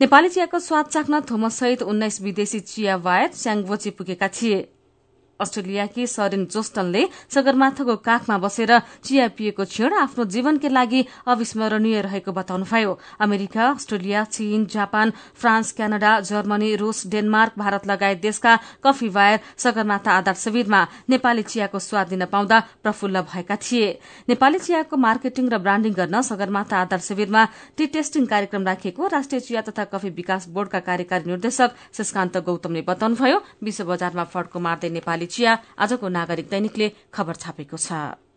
नेपाली 0.00 0.28
चियाको 0.28 0.58
स्वाद 0.60 0.86
चाख्न 0.86 1.20
थोमस 1.24 1.54
सहित 1.58 1.82
उन्नाइस 1.84 2.20
विदेशी 2.22 2.60
चिया 2.62 2.96
वायत 2.98 3.32
स्याङबोची 3.34 3.90
पुगेका 3.90 4.28
थिए। 4.30 4.58
अस्ट्रेलियाकी 5.40 6.06
सरिन 6.08 6.44
जोस्टनले 6.46 7.02
सगरमाथाको 7.34 7.96
काखमा 8.02 8.38
बसेर 8.38 8.72
चिया 8.78 9.28
पिएको 9.38 9.64
क्षण 9.66 9.92
आफ्नो 9.98 10.24
जीवनकै 10.34 10.68
लागि 10.70 11.04
अविस्मरणीय 11.26 12.00
रहेको 12.02 12.32
बताउनुभयो 12.32 12.98
अमेरिका 13.20 13.68
अस्ट्रेलिया 13.70 14.24
चीन 14.28 14.66
जापान 14.68 15.12
फ्रान्स 15.40 15.72
क्यानाडा 15.72 16.12
जर्मनी 16.28 16.74
रूस 16.76 17.06
डेनमार्क 17.08 17.52
भारत 17.58 17.86
लगायत 17.86 18.20
देशका 18.20 18.56
कफी 18.84 19.08
बायर 19.10 19.40
सगरमाथा 19.58 20.12
आधार 20.14 20.34
शिविरमा 20.36 20.80
नेपाली 21.10 21.42
चियाको 21.44 21.78
स्वाद 21.80 22.12
लिन 22.12 22.24
पाउँदा 22.28 22.58
प्रफुल्ल 22.82 23.20
भएका 23.24 23.56
थिए। 23.58 23.88
नेपाली 24.28 24.58
चियाको 24.58 24.96
मार्केटिङ 24.98 25.48
र 25.48 25.58
ब्रान्डिङ 25.58 25.92
गर्न 25.94 26.20
सगरमाथा 26.22 26.80
आधार 26.80 27.00
शिविरमा 27.00 27.44
टी 27.76 27.86
टेस्टिङ 27.94 28.26
कार्यक्रम 28.26 28.66
राखिएको 28.66 29.06
राष्ट्रिय 29.08 29.40
चिया 29.40 29.60
तथा 29.68 29.84
कफी 29.92 30.10
विकास 30.18 30.48
बोर्डका 30.50 30.80
कार्यकारी 30.88 31.30
निर्देशक 31.30 31.70
शशकान्त 31.94 32.36
गौतमले 32.42 32.82
बताउनुभयो। 32.88 33.38
विश्व 33.62 33.84
बजारमा 33.86 34.24
फड्को 34.34 34.58
मार्दै 34.60 34.90
नेपाली 34.90 35.26
चिया 35.34 35.52
आजको 35.78 36.06
नागरिक 36.18 36.48
दैनिकले 36.48 36.86
खबर 37.14 37.34
छापेको 37.42 37.76
छ। 37.76 38.27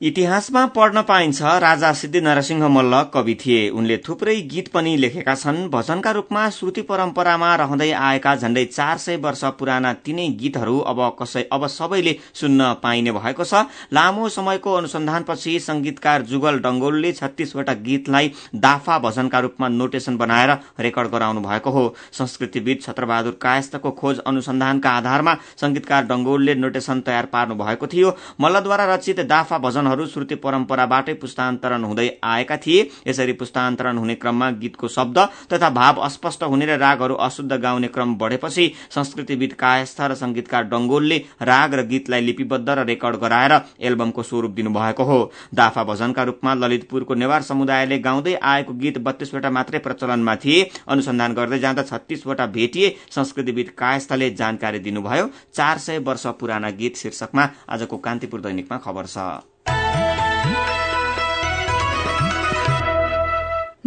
इतिहासमा 0.00 0.64
पढ्न 0.66 1.02
पाइन्छ 1.02 1.42
राजा 1.42 1.92
सिद्धि 1.92 2.20
नरसिंह 2.20 2.66
मल्ल 2.68 3.02
कवि 3.14 3.34
थिए। 3.36 3.68
उनले 3.68 3.96
थुप्रै 3.98 4.34
गीत 4.42 4.68
पनि 4.68 4.96
लेखेका 4.96 5.34
छन्। 5.34 5.56
भजनका 5.70 6.10
रूपमा 6.10 6.48
श्रुति 6.50 6.82
परम्परामा 6.82 7.54
रहँदै 7.56 7.90
आएका 7.92 8.34
झण्डै 8.36 8.64
चार 8.66 8.98
सय 8.98 9.16
वर्ष 9.16 9.42
पुराना 9.58 9.92
तीनै 10.00 10.26
गीतहरू 10.38 10.78
अब 10.82 11.00
कसै 11.18 11.42
अब 11.52 11.66
सबैले 11.68 12.14
सुन्न 12.34 12.72
पाइने 12.82 13.12
भएको 13.12 13.44
छ। 13.44 13.64
लामो 13.92 14.28
समयको 14.28 14.74
अनुसन्धानपछि 14.74 15.58
संगीतकार 15.60 16.22
जुगल 16.24 16.58
डंगोलले 16.60 17.12
छत्तीसवटा 17.12 17.74
गीतलाई 17.82 18.32
दाफा 18.56 18.98
भजनका 19.00 19.38
रूपमा 19.40 19.68
नोटेशन 19.70 20.16
बनाएर 20.16 20.56
रेकर्ड 20.78 21.10
गराउनु 21.10 21.40
भएको 21.40 21.70
हो। 21.70 21.84
संस्कृतिविद 22.12 22.82
छत्रबहादुर 22.82 23.38
कायस्थको 23.42 23.90
खोज 23.98 24.18
अनुसन्धानका 24.26 24.90
आधारमा 24.92 25.36
संगीतकार 25.56 26.06
डंगोलले 26.06 26.54
नोटेशन 26.56 27.00
तयार 27.02 27.26
पार्नु 27.34 27.54
भएको 27.56 27.86
थियो। 27.88 28.16
मल्लद्वारा 28.40 28.94
रचित 28.94 29.26
दाफा 29.26 29.58
भजन 29.58 29.86
भजनहरू 29.88 30.06
श्रुति 30.06 30.34
परम्पराबाटै 30.36 31.14
पुस्तान्तरण 31.14 31.84
हुँदै 31.84 32.08
आएका 32.22 32.56
थिए। 32.58 32.88
यसरी 33.06 33.32
पुस्तान्तरण 33.32 33.98
हुने 33.98 34.14
क्रममा 34.14 34.50
गीतको 34.52 34.88
शब्द 34.88 35.18
तथा 35.52 35.70
भाव 35.70 35.96
अस्पष्ट 35.98 36.42
हुने 36.44 36.66
र 36.66 36.76
रागहरू 36.78 37.14
अशुद्ध 37.16 37.52
गाउने 37.54 37.88
क्रम 37.88 38.14
बढ़ेपछि 38.18 38.72
संस्कृतिविद 38.90 39.52
कायस्थ 39.54 40.00
र 40.02 40.14
संगीतकार 40.14 40.64
डंगोलले 40.68 41.18
राग 41.42 41.74
र 41.74 41.82
गीतलाई 41.88 42.20
लिपिबद्ध 42.20 42.68
र 42.68 42.84
रेकर्ड 42.84 43.16
गराएर 43.16 43.52
एल्बमको 43.80 44.22
स्वरूप 44.22 44.52
दिनुभएको 44.52 45.04
हो। 45.04 45.18
दाफा 45.54 45.84
भजनका 45.84 46.22
रूपमा 46.22 46.54
ललितपुरको 46.56 47.14
नेवार 47.14 47.42
समुदायले 47.42 47.98
गाउँदै 47.98 48.34
आएको 48.44 48.72
गीत 48.74 48.98
बत्तीसवटा 49.00 49.50
मात्रै 49.50 49.78
प्रचलनमा 49.80 50.36
थिए। 50.36 50.70
अनुसन्धान 50.88 51.34
गर्दै 51.34 51.58
जाँदा 51.58 51.82
छत्तीसवटा 51.84 52.46
भेटिए। 52.48 52.94
संस्कृतिविद 53.10 53.72
कायस्थले 53.78 54.30
जानकारी 54.32 54.78
दिनुभयो 54.80 55.30
चार 55.54 55.78
सय 55.78 55.98
वर्ष 56.00 56.26
पुराना 56.40 56.70
गीत 56.72 56.96
शीर्षकमा 56.96 57.48
आजको 57.68 57.96
कान्तिपुर 57.98 58.40
दैनिकमा 58.40 58.78
खबर 58.78 59.06
छ। 59.06 59.18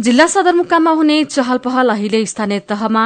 जिल्ला 0.02 0.26
सदरमुकाममा 0.26 0.90
हुने 0.90 1.16
चहल 1.24 1.58
पहल 1.64 1.90
अहिले 1.90 2.24
स्थानीय 2.26 2.58
तहमा 2.70 3.02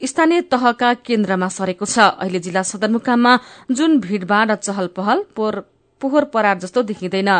स्थानीय 0.00 0.40
तहका 0.50 0.92
केन्द्रमा 1.06 1.48
सरेको 1.48 1.86
छ। 1.86 1.98
अहिले 2.18 2.38
जिल्ला 2.40 2.62
सदरमुकाममा 2.64 3.32
जुन 3.70 3.98
भीड़भाड़ 4.00 4.50
र 4.50 4.54
चहल 4.56 4.86
पहल 4.96 5.22
पोहोर 5.36 6.24
परार 6.34 6.58
जस्तो 6.58 6.82
देखिँदैन। 6.90 7.30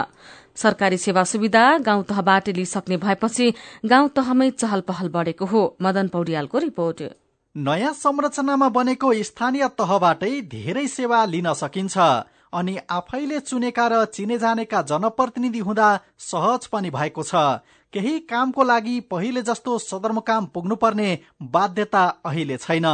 सरकारी 0.54 0.98
सेवा 0.98 1.24
सुविधा 1.24 1.64
गाउँ 1.80 2.04
तहबाट 2.04 2.48
लिइसक्ने 2.54 2.96
भएपछि 3.02 3.52
गाउँ 3.84 4.08
तहमै 4.14 4.50
चहल 4.52 4.80
पहल 4.86 5.08
बढ़ेको 5.08 5.46
हो। 5.46 5.62
मदन 5.82 6.08
पौड्यालको 6.08 6.58
रिपोर्ट। 6.60 7.02
नयाँ 7.54 7.92
संरचनामा 7.96 8.68
बनेको 8.70 9.12
स्थानीय 9.24 9.68
तहबाटै 9.74 10.30
धेरै 10.46 10.86
सेवा 10.88 11.24
लिन 11.26 11.52
सकिन्छ। 11.56 11.98
अनि 12.52 12.78
आफैले 12.90 13.40
चुनेका 13.40 13.86
र 13.88 14.04
चिने 14.06 14.38
जानेका 14.38 14.82
जनप्रतिनिधि 14.84 15.58
हुँदा 15.58 15.88
सहज 16.20 16.66
पनि 16.66 16.90
भएको 16.90 17.22
छ। 17.22 17.34
केही 17.92 18.18
कामको 18.30 18.62
लागि 18.62 18.98
पहिले 19.10 19.42
जस्तो 19.42 19.78
सदरमुकाम 19.80 20.44
पुग्नुपर्ने 20.54 21.08
बाध्यता 21.42 22.02
अहिले 22.22 22.56
छैन। 22.56 22.86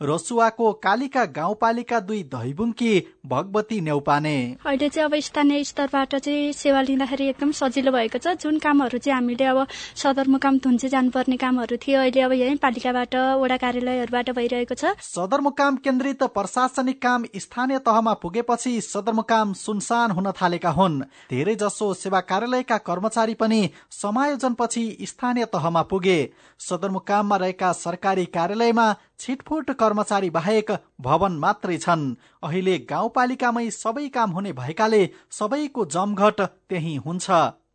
रसुवाको 0.00 0.72
कालिका 0.78 1.24
गाउँपालिका 1.34 1.98
दुई 2.00 2.22
दहीबुङ्की 2.30 2.92
भगवती 3.26 3.80
नेउपाने। 3.80 4.36
अहिले 4.66 4.88
चाहिँ 4.88 5.04
अब 5.04 5.14
स्थानीय 5.18 5.64
स्तरबाट 5.64 6.14
चाहिँ 6.16 6.52
सेवा 6.52 6.80
लिँदाखेरि 6.82 7.26
एकदम 7.28 7.50
सजिलो 7.50 7.92
भएको 7.92 8.18
छ। 8.18 8.38
जुन 8.38 8.58
कामहरू 8.58 8.98
चाहिँ 8.98 9.14
हामीले 9.14 9.44
अब 9.44 9.66
सदरमुकाम 9.96 10.58
धुन्चे 10.58 10.88
जानुपर्ने 10.88 11.36
कामहरू 11.36 11.76
थियो 11.76 12.00
अहिले 12.00 12.20
अब 12.20 12.32
यही 12.34 12.54
पालिकाबाट 12.62 13.14
वडा 13.42 13.56
कार्यालयहरूबाट 13.58 14.30
भइरहेको 14.30 14.74
छ। 14.74 14.94
सदरमुकाम 15.02 15.76
केन्द्रित 15.82 16.22
प्रशासनिक 16.30 17.02
काम 17.02 17.24
स्थानीय 17.34 17.78
तहमा 17.82 18.14
पुगेपछि 18.22 18.80
सदरमुकाम 18.82 19.52
सुनसान 19.56 20.10
हुन 20.10 20.30
थालेका 20.32 20.70
हुन्। 20.70 21.02
धेरै 21.26 21.54
जसो 21.56 21.92
सेवा 21.96 22.20
कार्यालयका 22.22 22.78
कर्मचारी 22.86 23.34
पनि 23.34 23.60
समायोजनपछि 24.44 25.06
स्थानीय 25.06 25.44
तहमा 25.44 25.82
पुगे। 25.82 26.18
सदरमुकाममा 26.60 27.36
रहेका 27.36 27.72
सरकारी 27.74 28.24
कार्यालयमा 28.26 28.86
छिटफुट 29.18 29.70
कर्मचारी 29.72 30.30
बाहेक 30.30 30.70
भवन 31.00 31.32
मात्रै 31.38 31.78
छन्। 31.78 32.14
अहिले 32.42 32.78
गाउँपालिकामै 32.90 33.70
सबै 33.72 34.08
काम 34.08 34.30
हुने 34.30 34.52
भएकाले 34.52 35.02
सबैको 35.30 35.84
जमघट 35.86 36.40
त्यही 36.40 36.96
हुन्छ। 36.96 37.30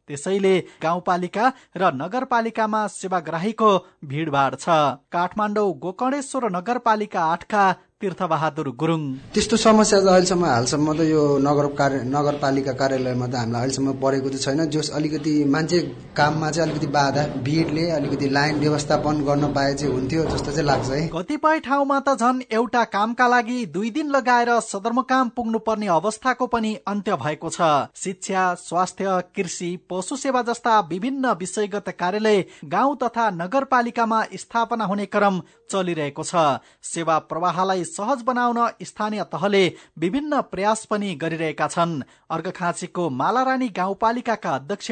त्यसैले 0.09 0.55
गाउँपालिका 0.81 1.45
र 1.77 1.91
नगरपालिकामा 1.93 2.81
सेवाग्राहीको 2.89 3.71
भिडभाड 4.05 4.55
छ। 4.55 4.69
काठमाडौँ 5.13 5.73
गोकर्णेश्वर 5.79 6.49
नगरपालिका 6.49 7.21
आठका 7.25 7.63
तीर्थबहादुर 8.01 8.67
गुरुङ। 8.79 9.01
त्यस्तो 9.35 9.57
समस्या 9.59 9.99
त 9.99 10.07
अहिलेसम्म 10.07 10.45
हालसम्म 10.45 10.87
त 10.93 11.01
यो 11.03 11.21
नगर 11.43 11.65
कार्य 11.79 11.97
नगरपालिका 12.07 12.73
कार्यालयमा 12.79 13.27
त 13.27 13.35
हामीलाई 13.35 13.61
अहिलेसम्म 13.61 13.91
परेको 13.99 14.29
त 14.29 14.35
छैन। 14.39 14.59
जस 14.71 14.89
अलिकति 14.95 15.33
मान्छे 15.45 15.79
काममा 16.15 16.51
चाहिँ 16.51 16.63
अलिकति 16.63 16.87
बाधा 16.95 17.23
भिडले 17.43 17.85
अलिकति 17.91 18.29
लाइन 18.29 18.59
व्यवस्थापन 18.59 19.15
गर्न 19.27 19.51
पाए 19.51 19.73
चाहिँ 19.73 19.93
हुन्थ्यो 19.93 20.23
जस्तो 20.31 20.51
चाहिँ 20.51 20.67
लाग्छ 20.67 20.89
है। 20.89 21.01
कतिपय 21.11 21.59
ठाउँमा 21.67 21.99
त 21.99 22.15
झन् 22.15 22.39
एउटा 22.49 22.83
कामका 22.95 23.27
लागि 23.27 23.65
दुई 23.75 23.89
दिन 23.91 24.07
लगाएर 24.15 24.51
सदरमुकाम 24.63 25.29
पुग्नु 25.35 25.59
पर्ने 25.67 25.87
अवस्थाको 25.99 26.47
पनि 26.47 26.71
अन्त्य 26.87 27.19
भएको 27.19 27.49
छ। 27.49 27.91
शिक्षा 27.99 28.43
स्वास्थ्य 28.63 29.19
कृषि 29.35 29.71
पशु 29.91 30.15
सेवा 30.15 30.41
जस्ता 30.47 30.79
विभिन्न 30.87 31.35
विषयगत 31.35 31.89
कार्यालय 31.99 32.39
गाउँ 32.71 32.95
तथा 33.03 33.29
नगरपालिकामा 33.43 34.23
स्थापना 34.39 34.85
हुने 34.85 35.05
क्रम 35.11 35.41
चलिरहेको 35.71 36.23
छ। 36.23 36.63
सेवा 36.85 37.17
प्रवाहलाई 37.29 37.83
सहज 37.89 38.21
बनाउन 38.23 38.59
स्थानीय 38.83 39.23
तहले 39.33 39.63
विभिन्न 39.99 40.41
प्रयास 40.51 40.85
पनि 40.85 41.13
गरिरहेका 41.15 41.67
छन्। 41.67 42.01
अर्घखाँचीको 42.29 43.09
मालारानी 43.11 43.67
गाउँपालिकाका 43.75 44.51
अध्यक्ष 44.51 44.91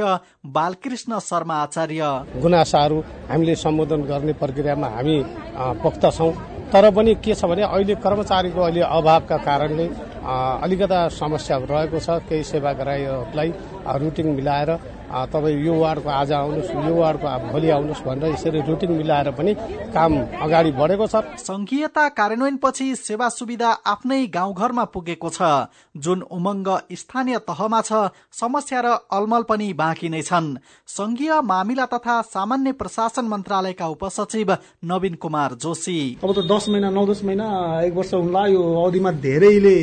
बालकृष्ण 0.50 1.20
शर्मा 1.22 1.56
आचार्य। 1.62 2.02
गुनासाहरू 2.42 3.00
हामीले 3.30 3.56
सम्बोधन 3.58 4.02
गर्ने 4.04 4.34
प्रक्रियामा 4.34 4.88
हामी 4.90 5.18
पोख्त 5.84 6.06
छौँ। 6.18 6.32
तर 6.68 6.90
पनि 6.92 7.14
के 7.16 7.34
छ 7.34 7.46
भने 7.46 7.64
अहिले 7.64 7.96
कर्मचारीको 7.98 8.62
अहिले 8.62 8.82
अभावका 8.82 9.38
कारणले 9.40 9.86
अलिकता 10.28 11.00
समस्या 11.16 11.58
रहेको 11.64 12.00
छ। 12.00 12.10
केही 12.28 12.44
सेवाग्राहीहरूलाई 12.44 13.50
रुटिन 13.98 14.28
मिलाएर 14.36 14.72
तपाईँ 15.08 15.64
यो 15.66 15.74
वार्डको 15.74 16.10
आज 16.12 16.32
आउनुहोस् 16.32 16.72
यो 16.88 16.94
वार्डको 16.96 17.28
भोलि 17.52 17.70
आउनुहोस् 17.70 18.04
भनेर 18.04 18.32
यसरी 18.34 18.60
रुटिन 18.68 18.92
मिलाएर 18.92 19.32
पनि 19.32 19.54
काम 19.96 20.12
अगाडि 20.44 20.72
बढेको 20.72 21.08
छ। 21.08 21.16
संघीयता 21.40 22.08
कार्यान्वयनपछि 22.10 22.88
सेवा 22.98 23.30
सुविधा 23.30 23.70
आफ्नै 23.88 24.26
गाउँघरमा 24.28 24.84
पुगेको 24.94 25.30
छ। 25.30 25.40
जुन 25.96 26.22
उमङ्ग 26.30 26.68
स्थानीय 26.94 27.38
तहमा 27.48 27.82
छ 27.82 28.12
समस्या 28.32 28.80
र 28.82 28.88
अलमल 29.10 29.44
पनि 29.50 29.72
बाँकी 29.74 30.10
नै 30.10 30.22
छन्। 30.22 30.58
संघीय 30.88 31.40
मामिला 31.42 31.86
तथा 31.86 32.22
सामान्य 32.28 32.72
प्रशासन 32.76 33.26
मन्त्रालयका 33.26 33.88
उपसचिव 33.88 34.56
नवीन 34.86 35.16
कुमार 35.16 35.54
जोशी। 35.56 36.00
अब 36.24 36.32
त 36.32 36.40
दस 36.46 36.70
महिना 36.70 36.90
नौ 36.90 37.06
दस 37.08 37.24
महिना 37.24 37.48
एक 37.82 37.94
वर्ष 37.96 38.14
हुन्ला 38.14 38.46
यो 38.48 38.62
अवधिमा 38.84 39.12
धेरैले 39.24 39.78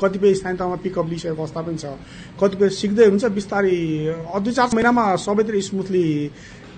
कतिपय 0.00 0.34
स्थानीय 0.34 0.58
तहमा 0.58 0.76
पिकअप 0.84 1.06
लिइसकेको 1.08 1.42
अवस्था 1.42 1.60
पनि 1.62 1.78
छ। 1.78 1.84
कतिपय 2.40 2.68
सिक्दै 2.70 3.06
हुन्छ 3.06 3.24
बिस्तारै 3.34 3.76
दुई 4.40 4.52
चार 4.52 4.68
महिनामा 4.74 5.04
सबैतिर 5.18 5.60
स्मुथली 5.62 6.06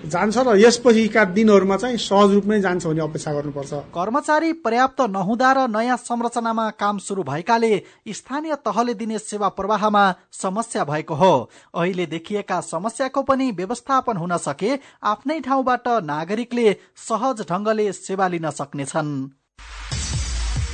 जान्छ 0.01 0.37
र 0.37 0.57
यसपछिका 0.57 1.23
दिनहरूमा 1.29 1.77
चाहिँ 1.77 1.97
सहज 2.01 2.31
रूपमै 2.33 2.59
जान्छ 2.61 2.85
भन्ने 2.85 3.01
अपेक्षा 3.01 3.31
गर्नुपर्छ। 3.33 3.73
कर्मचारी 3.93 4.51
पर्याप्त 4.65 5.01
नहुँदा 5.13 5.51
र 5.53 5.59
नयाँ 5.69 5.97
संरचनामा 5.99 6.69
काम 6.73 6.97
सुरु 6.97 7.23
भएकाले 7.23 7.71
स्थानीय 8.09 8.55
तहले 8.65 8.93
दिने 8.97 9.19
सेवा 9.21 9.49
प्रवाहमा 9.53 10.03
समस्या 10.33 10.83
भएको 10.89 11.13
हो। 11.13 11.33
अहिले 11.77 12.05
देखिएका 12.07 12.59
समस्याको 12.65 13.21
पनि 13.21 13.51
व्यवस्थापन 13.53 14.17
हुन 14.17 14.37
सके 14.41 14.71
आफ्नै 15.05 15.39
ठाउँबाट 15.45 15.87
नागरिकले 16.01 16.75
सहज 16.97 17.45
ढंगले 17.45 17.91
सेवा 17.93 18.27
लिन 18.27 18.49
सक्नेछन्। 18.49 19.11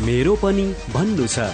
मेरो 0.07 0.35
पनि 0.39 0.65
भन्नु 0.95 1.27
छ। 1.27 1.51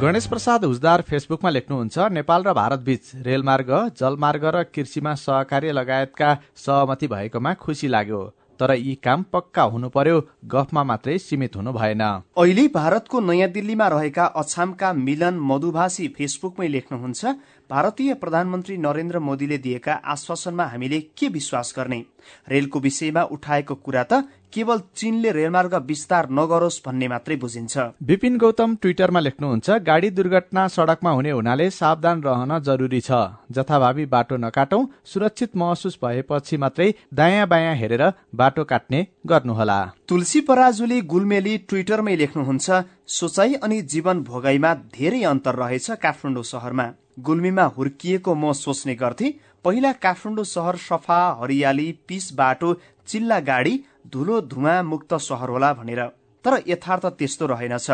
गणेश 0.00 0.26
प्रसाद 0.26 0.64
हुजदार 0.64 1.02
फेसबुकमा 1.08 1.50
लेख्नुहुन्छ 1.50 2.04
नेपाल 2.16 2.44
र 2.44 2.52
भारत 2.56 2.80
बीच 2.84 3.10
रेलमार्ग 3.26 3.70
जलमार्ग 4.00 4.44
र 4.54 4.62
कृषिमा 4.72 5.14
सहकार्य 5.20 5.72
लगायतका 5.72 6.28
सहमति 6.56 7.06
भएकोमा 7.06 7.52
खुसी 7.60 7.88
लाग्यो 7.88 8.20
तर 8.60 8.72
यी 8.76 8.94
काम 9.04 9.24
पक्का 9.32 9.62
हुनु 9.74 9.88
पर्यो 9.88 10.16
गफमा 10.46 10.82
मात्रै 10.84 11.18
सीमित 11.18 11.56
हुनु 11.56 11.72
भएन। 11.72 12.00
अहिले 12.00 12.66
भारतको 12.74 13.20
नयाँ 13.20 13.48
दिल्लीमा 13.50 13.86
रहेका 13.88 14.24
अछामका 14.40 14.92
मिलन 14.96 15.38
मधुभाषी 15.50 16.08
फेसबुकमै 16.16 16.68
लेख्नुहुन्छ 16.68 17.36
भारतीय 17.70 18.14
प्रधानमन्त्री 18.22 18.76
नरेन्द्र 18.78 19.18
मोदीले 19.20 19.58
दिएका 19.58 19.94
आश्वासनमा 20.14 20.64
हामीले 20.64 21.00
के 21.18 21.28
विश्वास 21.28 21.74
गर्ने? 21.78 22.04
रेलको 22.48 22.80
विषयमा 22.80 23.22
उठाएको 23.32 23.74
कुरा 23.76 24.04
त 24.04 24.24
केवल 24.52 24.78
चीनले 24.96 25.30
रेलमार्ग 25.32 25.74
विस्तार 25.86 26.28
नगरोस् 26.30 26.80
भन्ने 26.86 27.08
मात्रै 27.08 27.36
बुझिन्छ। 27.36 27.74
विपिन 28.02 28.36
गौतम 28.38 28.74
ट्विटरमा 28.82 29.20
लेख्नुहुन्छ 29.20 29.70
गाडी 29.88 30.10
दुर्घटना 30.10 30.66
सड़कमा 30.68 31.10
हुने 31.10 31.30
हुनाले 31.30 31.70
सावधान 31.70 32.22
रहन 32.22 32.58
जरुरी 32.60 33.00
छ। 33.00 33.10
जथाभावी 33.52 34.06
बाटो 34.06 34.36
नकाटौं 34.38 34.82
सुरक्षित 35.04 35.56
महसुस 35.56 35.98
भएपछि 36.02 36.56
मात्रै 36.56 36.88
दायाँ 37.14 37.46
बायाँ 37.48 37.74
हेरेर 37.76 38.04
बाटो 38.34 38.64
काट्ने 38.64 39.06
गर्नुहोला। 39.26 39.78
तुलसी 40.08 40.40
पराजुली 40.48 41.00
गुलमेली 41.12 41.56
ट्विटरमै 41.68 42.16
लेख्नुहुन्छ 42.16 42.82
सोचाइ 43.10 43.54
अनि 43.62 43.80
जीवन 43.92 44.22
भोगाईमा 44.22 44.74
धेरै 44.96 45.22
अन्तर 45.24 45.54
रहेछ 45.62 45.90
काठमाडौँ 46.02 46.42
शहरमा 46.44 46.86
गुल्मीमा 47.20 47.64
हुर्किएको 47.76 48.34
म 48.34 48.52
सोच्ने 48.54 48.94
गर्थे 48.94 49.28
पहिला 49.64 49.90
काठमाडौँ 50.02 50.44
शहर 50.46 50.76
सफा 50.80 51.18
हरियाली 51.40 51.86
पिस 52.08 52.32
बाटो 52.34 52.68
चिल्ला 53.10 53.38
गाडी 53.40 53.78
धुलो 54.12 54.40
धुवा 54.40 54.82
मुक्त 54.82 55.14
शहर 55.20 55.48
होला 55.48 55.72
भनेर। 55.72 56.02
तर 56.44 56.60
यथार्थ 56.68 57.06
त्यस्तो 57.08 57.46
रहेनछ। 57.46 57.90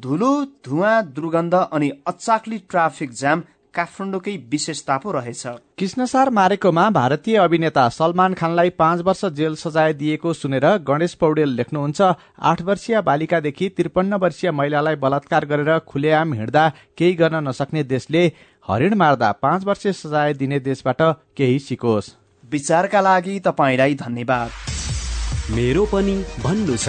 धुलो 0.00 0.32
धुवा 0.64 1.00
दुर्गन्ध 1.16 1.54
अनि 1.54 1.90
अचाक्ली 2.06 2.58
ट्राफिक 2.70 3.10
जाम 3.12 3.42
काठमाडौँकै 3.74 4.36
विशेषता 4.50 4.96
पो 4.98 5.12
रहेछ। 5.12 5.42
कृष्णसार 5.78 6.30
मारेकोमा 6.30 6.88
भारतीय 6.90 7.36
अभिनेता 7.36 7.88
सलमान 7.88 8.34
खानलाई 8.34 8.70
पाँच 8.70 9.00
वर्ष 9.00 9.24
जेल 9.34 9.54
सजाय 9.56 9.92
दिएको 9.92 10.32
सुनेर 10.32 10.66
गणेश 10.88 11.14
पौडेल 11.14 11.54
लेख्नुहुन्छ 11.56 12.00
आठ 12.40 12.62
वर्षीय 12.62 13.00
बालिकादेखि 13.02 13.68
त्रिपन्न 13.68 14.14
वर्षीय 14.22 14.50
महिलालाई 14.50 14.96
बलात्कार 14.96 15.46
गरेर 15.46 15.78
खुलेआम 15.88 16.34
हिँड्दा 16.34 16.68
केही 16.98 17.14
गर्न 17.14 17.48
नसक्ने 17.48 17.82
देशले 17.84 18.26
हरिण 18.68 18.94
मार्दा 18.94 19.32
पाँच 19.42 19.64
वर्ष 19.64 19.86
सजाय 20.02 20.34
दिने 20.34 20.60
देशबाट 20.60 21.02
केही 21.36 21.58
सिकोस्। 21.58 22.14
विचारका 22.54 23.00
लागि 23.00 23.34
तपाईँलाई 23.46 23.94
धन्यवाद। 24.04 24.50
मेरो 25.50 25.84
पनि 25.92 26.16
भन्नु 26.44 26.76
छ। 26.76 26.86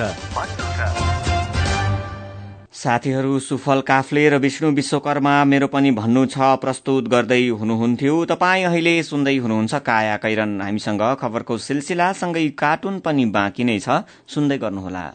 साथीहरू 2.75 3.39
सुफल 3.39 3.79
काफ्ले 3.81 4.23
र 4.29 4.37
विष्णु 4.37 4.69
विश्वकर्मा 4.77 5.33
मेरो 5.43 5.67
पनि 5.73 5.91
भन्नु 5.91 6.25
छ 6.29 6.37
प्रस्तुत 6.61 7.07
गर्दै 7.09 7.41
हुनुहुन्थ्यो। 7.59 8.15
तपाईँ 8.31 8.65
अहिले 8.65 8.93
सुन्दै 9.03 9.35
हुनुहुन्छ 9.41 9.73
काया 9.81 10.15
कैरन। 10.21 10.51
हामीसँग 10.61 11.03
खबरको 11.21 11.57
सिलसिलासँगै 11.57 12.45
कार्टुन 12.61 12.99
पनि 13.01 13.25
बाँकी 13.35 13.63
नै 13.65 13.79
छ। 13.79 14.05
सुन्दै 14.29 14.57
गर्नुहोला। 14.61 15.05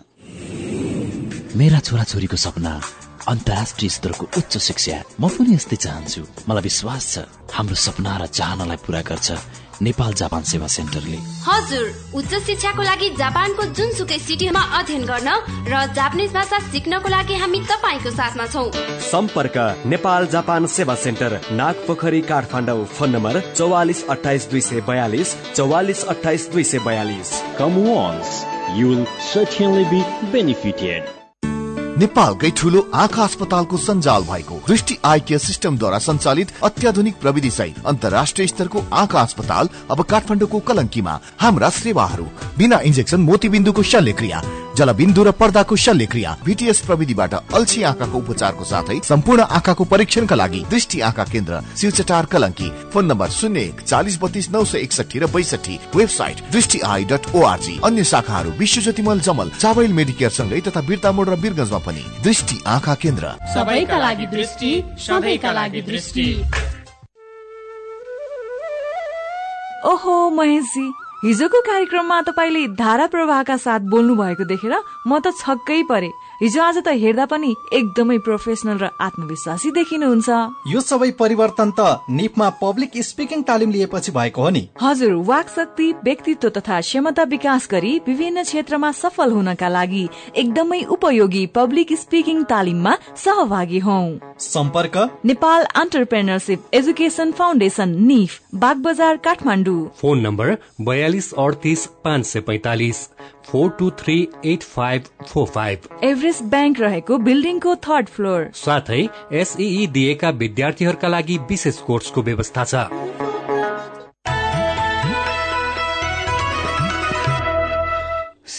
मेरा 1.54 1.78
छोराछोरीको 1.86 2.36
सपना 2.36 2.74
अन्तर्राष्ट्रिय 3.28 3.90
स्तरको 3.96 4.24
उच्च 4.38 4.52
शिक्षा। 4.58 4.96
म 5.20 5.28
पनि 5.30 5.54
यस्तै 5.54 5.76
चाहन्छु। 5.84 6.22
मलाई 6.48 6.62
विश्वास 6.66 7.02
छ 7.12 7.16
हाम्रो 7.54 7.76
सपना 7.86 8.12
र 8.18 8.26
चाहनालाई 8.26 8.78
पूरा 8.82 9.00
गर्छ। 9.06 9.28
नेपाल 9.82 10.12
जापान 10.14 10.42
सेवा 10.44 10.66
सेन्टरले। 10.66 11.18
हजुर 11.44 11.86
उच्च 12.14 12.34
शिक्षाको 12.46 12.82
लागि 12.82 13.08
जापानको 13.18 13.64
जुनसुकै 13.76 14.18
सिटीमा 14.18 14.62
अध्ययन 14.78 15.04
गर्न 15.04 15.30
र 15.68 15.84
जापानिज 15.94 16.32
भाषा 16.32 16.58
सिक्नको 16.70 17.08
लागि 17.08 17.34
हामी 17.42 17.60
तपाईँको 17.70 18.10
साथमा 18.10 18.46
छौ। 18.46 18.64
सम्पर्क 19.10 19.56
नेपाल 19.86 20.26
जापान 20.34 20.66
सेवा 20.76 20.94
सेन्टर 21.04 21.40
नाग 21.52 21.86
पोखरी 21.86 22.20
काठमाडौँ 22.32 22.84
फोन 22.96 23.10
नम्बर 23.10 23.40
चौवालिस 23.54 24.04
अठाइस 24.16 24.48
दुई 24.50 24.60
सय 24.68 24.80
बयालिस 24.88 25.36
चौवालिस 25.54 26.04
अठाइस 26.14 26.48
दुई 26.52 26.64
सय 26.64 26.78
बयालिस। 26.86 27.30
Come 27.58 27.80
once, 27.86 28.36
you'll 28.76 29.06
certainly 29.30 29.84
be 29.90 30.04
benefited. 30.32 31.19
नेपालकै 31.98 32.50
ठुलो 32.50 32.80
आँखा 32.94 33.22
अस्पतालको 33.22 33.76
सञ्जाल 33.76 34.22
भएको 34.22 34.54
दृष्टि 34.68 34.96
आई 35.04 35.20
केयर 35.20 35.40
सिस्टमद्वारा 35.40 35.98
सञ्चालित 35.98 36.52
अत्याधुनिक 36.64 37.14
प्रविधि 37.20 37.50
सहित 37.50 37.86
अन्तर्राष्ट्रिय 37.86 38.46
स्तरको 38.46 38.84
आँखा 38.92 39.20
अस्पताल 39.20 39.68
अब 39.90 40.02
काठमाडौँको 40.02 40.58
कलङ्कीमा 40.60 41.18
हाम्रा 41.40 41.70
सेवाहरू। 41.70 42.24
बिना 42.58 42.80
इन्जेक्सन 42.84 43.20
मोतीबिन्दुको 43.20 43.82
शल्यक्रिया। 43.82 44.42
जलबिन्दु 44.76 45.22
र 45.22 45.30
पर्दाको 45.32 45.76
शल्यक्रिया। 45.76 46.36
भिटिएस 46.44 46.80
प्रविधिबाट 46.86 47.34
अल्छी 47.34 47.82
आँखाको 47.82 48.18
उपचारको 48.18 48.64
साथै 48.64 48.98
सम्पूर्ण 49.04 49.42
आँखाको 49.50 49.84
परीक्षणका 49.84 50.34
लागि 50.34 50.64
दृष्टि 50.70 51.00
आँखा 51.00 51.24
केन्द्र 51.24 51.60
शिवचटार 51.76 52.24
कलङ्की। 52.26 52.68
फोन 52.92 53.04
नम्बर 53.06 53.28
शून्य 53.30 53.60
एक 53.62 53.80
चालिस 53.82 54.18
बत्तीस 54.22 54.50
नौ 54.50 54.64
सय 54.64 54.78
एकसठी 54.80 55.18
र 55.18 55.26
बैसठी 55.26 55.78
वेबसाइट 55.94 56.40
दृष्टि 56.52 56.80
आई 56.86 57.04
डट 57.04 57.34
ओआरजी 57.34 57.78
अन्य 57.84 58.04
शाखाहरू 58.04 58.50
विश्व 58.58 59.02
मल 59.02 59.20
जमल 59.20 59.50
चावल 59.58 59.92
मेडिकेयर 59.92 60.30
सँगै 60.30 60.60
तथा 60.60 60.80
बिर्ता 60.88 61.12
मोड 61.12 61.28
र 61.28 61.36
बिरगंजमा 61.36 61.78
पनि। 61.78 62.04
दृष्टि 62.22 62.60
आँखा 62.66 62.94
केन्द्र। 62.94 63.34
सबैका 63.54 63.98
लागि 63.98 64.26
दृष्टि 64.26 64.72
सधैँका 64.98 65.52
लागि 65.52 65.80
दृष्टि। 65.82 66.26
ओहो 69.90 70.16
महेशजी। 70.30 70.86
हिजोको 71.24 71.60
कार्यक्रममा 71.60 72.20
तपाईँले 72.22 72.66
धारा 72.80 73.06
प्रवाहका 73.12 73.56
साथ 73.56 73.80
बोल्नु 73.92 74.14
भएको 74.16 74.44
देखेर 74.48 74.74
म 75.06 75.18
त 75.20 75.36
छक्कै 75.36 75.82
परे। 75.84 76.08
हिजो 76.40 76.60
आज 76.62 76.76
त 76.78 76.88
हेर्दा 76.96 77.24
पनि 77.30 77.48
एकदमै 77.76 78.16
प्रोफेसनल 78.24 78.78
र 78.80 78.88
आत्मविश्वासी 78.98 79.70
देखिनुहुन्छ। 79.70 80.28
यो 80.66 80.80
सबै 80.80 81.10
परिवर्तन 81.18 81.70
त 81.78 82.08
निपमा 82.10 82.48
पब्लिक 82.60 82.96
स्पिकिङ 82.98 83.42
तालिम 83.44 83.70
लिएपछि 83.70 84.12
भएको 84.12 84.42
हो 84.42 84.48
नि। 84.48 84.62
हजुर 84.80 85.12
वाक 85.28 85.48
शक्ति 85.48 85.88
व्यक्तित्व 86.00 86.48
तथा 86.56 86.80
क्षमता 86.80 87.24
विकास 87.32 87.68
गरी 87.72 87.92
विभिन्न 88.06 88.42
क्षेत्रमा 88.42 88.90
सफल 88.92 89.32
हुनका 89.32 89.68
लागि 89.68 90.04
एकदमै 90.34 90.80
उपयोगी 90.96 91.44
पब्लिक 91.54 91.92
स्पिकिङ 92.00 92.42
तालिममा 92.48 92.96
सहभागी 93.16 93.78
हौ। 93.78 94.00
सम्पर्क? 94.40 94.96
नेपाल 95.24 95.64
अन्टरप्रेनरसिप 95.76 96.74
एजुकेसन 96.74 97.32
फाउन्डेसन 97.32 97.94
निफ 98.06 98.40
बाग 98.56 98.76
बजार 98.88 99.16
काठमाडौँ। 99.28 99.88
फोन 100.00 100.20
नम्बर 100.20 100.56
बयालिस 100.80 101.32
अडतिस 101.36 101.86
पाँच 102.04 102.26
सय 102.26 102.40
पैतालिस। 102.48 103.08
Four 103.50 103.70
two 103.70 103.90
three 103.98 104.16
eight 104.46 104.62
five 104.62 105.04
four 105.28 105.46
five. 105.46 105.88
Everest 106.04 106.42
bank 106.50 106.80
रहेको 106.80 107.18
बिल्डिङको 107.20 107.74
थर्ड 107.86 108.08
फ्लोर। 108.08 108.50
साथै 108.54 109.08
एसई 109.32 109.86
दिएका 109.92 110.30
विद्यार्थीहरूका 110.38 111.08
लागि 111.08 111.38
विशेष 111.48 111.78
कोर्सको 111.80 112.22
व्यवस्था 112.22 112.64
छ। 112.64 113.29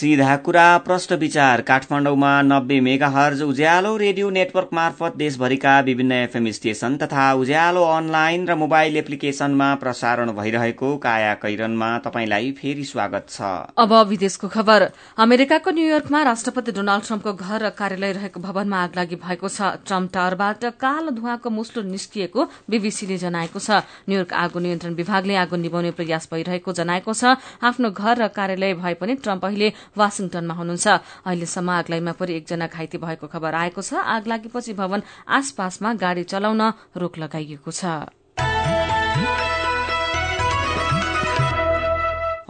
सीधा 0.02 0.36
कुरा 0.36 0.66
प्रश्न 0.78 1.14
विचार 1.14 1.60
काठमाडौँमा 1.60 2.30
नब्बे 2.42 2.78
mega 2.80 3.08
hertz 3.08 3.42
Ujyaalo 3.42 3.96
radio 3.96 4.30
network 4.30 4.68
मार्फत 4.74 5.16
देशभरिका 5.16 5.78
विभिन्न 5.80 6.12
एफएम 6.12 6.50
स्टेशन 6.50 6.96
तथा 6.96 7.26
उज्यालो 7.32 7.82
अनलाइन 7.88 8.46
र 8.48 8.54
मोबाइल 8.54 8.96
एप्लिकेशनमा 8.96 9.68
प्रसारण 9.74 10.32
भइरहेको 10.32 10.96
काया 10.98 11.34
कैरनमा 11.34 11.90
तपाईँलाई 12.06 12.50
फेरि 12.52 12.84
स्वागत 12.84 13.26
छ। 13.30 13.50
अब 13.78 13.92
विदेशको 14.08 14.48
खबर। 14.48 14.86
अमेरिकाको 15.18 15.70
न्यूयोर्कमा 15.70 16.22
राष्ट्रपति 16.22 16.72
डोनाल्ड 16.72 17.04
ट्रम्पको 17.06 17.32
घर 17.34 17.62
र 17.62 17.70
कार्यालय 17.78 18.12
रहेको 18.12 18.40
भवनमा 18.40 18.82
आग 18.82 18.98
लागि 18.98 19.16
भएको 19.22 19.48
छ। 19.48 19.70
ट्रम्प 19.86 20.12
टावरबाट 20.14 20.64
कालो 20.82 21.14
धुवाको 21.14 21.50
मुस्लो 21.52 21.82
निस्किएको 21.86 22.48
बीबीसीले 22.66 23.20
जनाएको 23.22 23.58
छ। 23.60 23.86
न्यूयोर्क 24.10 24.34
आगो 24.34 24.58
नियन्त्रण 24.58 24.98
विभागले 24.98 25.38
आगो 25.46 25.62
निभाउने 25.62 25.94
प्रयास 25.94 26.28
भइरहेको 26.34 26.72
जनाएको 26.74 27.14
छ। 27.14 27.38
आफ्नो 27.62 27.94
घर 27.94 28.14
र 28.18 28.28
कार्यालय 28.34 28.74
भए 28.82 28.94
पनि 28.98 29.14
ट्रम्प 29.22 29.44
अहिले 29.46 29.72
वासिङटनमा 29.96 30.54
हुनुहुन्छ। 30.54 30.86
अहिलेसम्म 31.26 31.70
आगलाईमा 31.70 32.12
परि 32.16 32.32
एकजना 32.40 32.66
घाइते 32.66 32.98
भएको 32.98 33.26
खबर 33.28 33.54
आएको 33.54 33.82
छ। 33.82 33.94
आग 33.94 34.26
लागेपछि 34.26 34.72
भवन 34.72 35.00
आसपासमा 35.28 35.94
गाड़ी 35.94 36.24
चलाउन 36.24 36.62
रोक 36.96 37.18
लगाइएको 37.18 37.70
छ। 37.70 37.84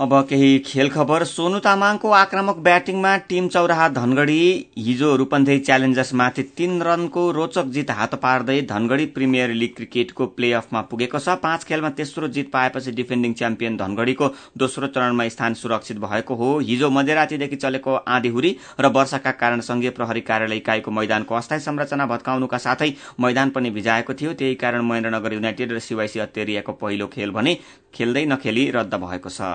अब 0.00 0.12
केही 0.28 0.58
खेल 0.58 0.88
खबर 0.88 1.22
सोनु 1.24 1.58
तामाङको 1.58 2.10
आक्रामक 2.10 2.56
ब्याटिङमा 2.58 3.16
टीम 3.28 3.48
चौराहा 3.48 3.88
धनगढ़ी। 3.88 4.44
हिजो 4.78 5.14
रूपन्देही 5.16 5.58
च्यालेन्जर्समाथि 5.60 6.42
तीन 6.56 6.80
रनको 6.82 7.30
रोचक 7.30 7.66
जित 7.68 7.90
हात 7.90 8.14
पार्दै 8.14 8.60
धनगढ़ी 8.70 9.06
प्रिमियर 9.08 9.50
लीग 9.52 9.74
क्रिकेटको 9.76 10.26
प्ले 10.28 10.52
अफमा 10.52 10.80
पुगेको 10.88 11.18
छ। 11.18 11.36
पाँच 11.42 11.64
खेलमा 11.64 11.90
तेस्रो 11.90 12.28
जित 12.28 12.50
पाएपछि 12.52 12.92
डिफेन्डिङ 12.92 13.32
च्याम्पियन 13.34 13.76
धनगढ़ीको 13.76 14.28
दोस्रो 14.58 14.86
चरणमा 14.88 15.28
स्थान 15.28 15.54
सुरक्षित 15.54 15.98
भएको 15.98 16.34
हो। 16.34 16.48
हिजो 16.60 16.90
मध्यरातीदेखि 16.90 17.56
चलेको 17.56 17.94
आँधीहुरी 18.08 18.56
र 18.80 18.92
वर्षाका 18.96 19.30
कारण 19.44 19.60
संघीय 19.60 19.90
प्रहरी 19.92 20.20
कार्यालय 20.22 20.56
इकाइको 20.56 20.90
मैदानको 20.90 21.34
अस्थायी 21.34 21.60
संरचना 21.60 22.06
भत्काउनुका 22.06 22.58
साथै 22.58 22.92
मैदान 23.20 23.50
पनि 23.50 23.70
भिजाएको 23.76 24.14
थियो। 24.14 24.32
त्यही 24.32 24.54
कारण 24.56 24.88
महेन्द्रनगर 24.88 25.32
युनाइटेड 25.34 25.72
र 25.72 25.78
सिवाइसी 25.82 26.20
अत्तेरियाको 26.20 26.72
पहिलो 26.80 27.06
खेल 27.12 27.30
भने 27.30 27.56
खेल्दै 27.94 28.24
नखेली 28.26 28.70
रद्द 28.72 28.94
भएको 28.96 29.28
छ। 29.30 29.52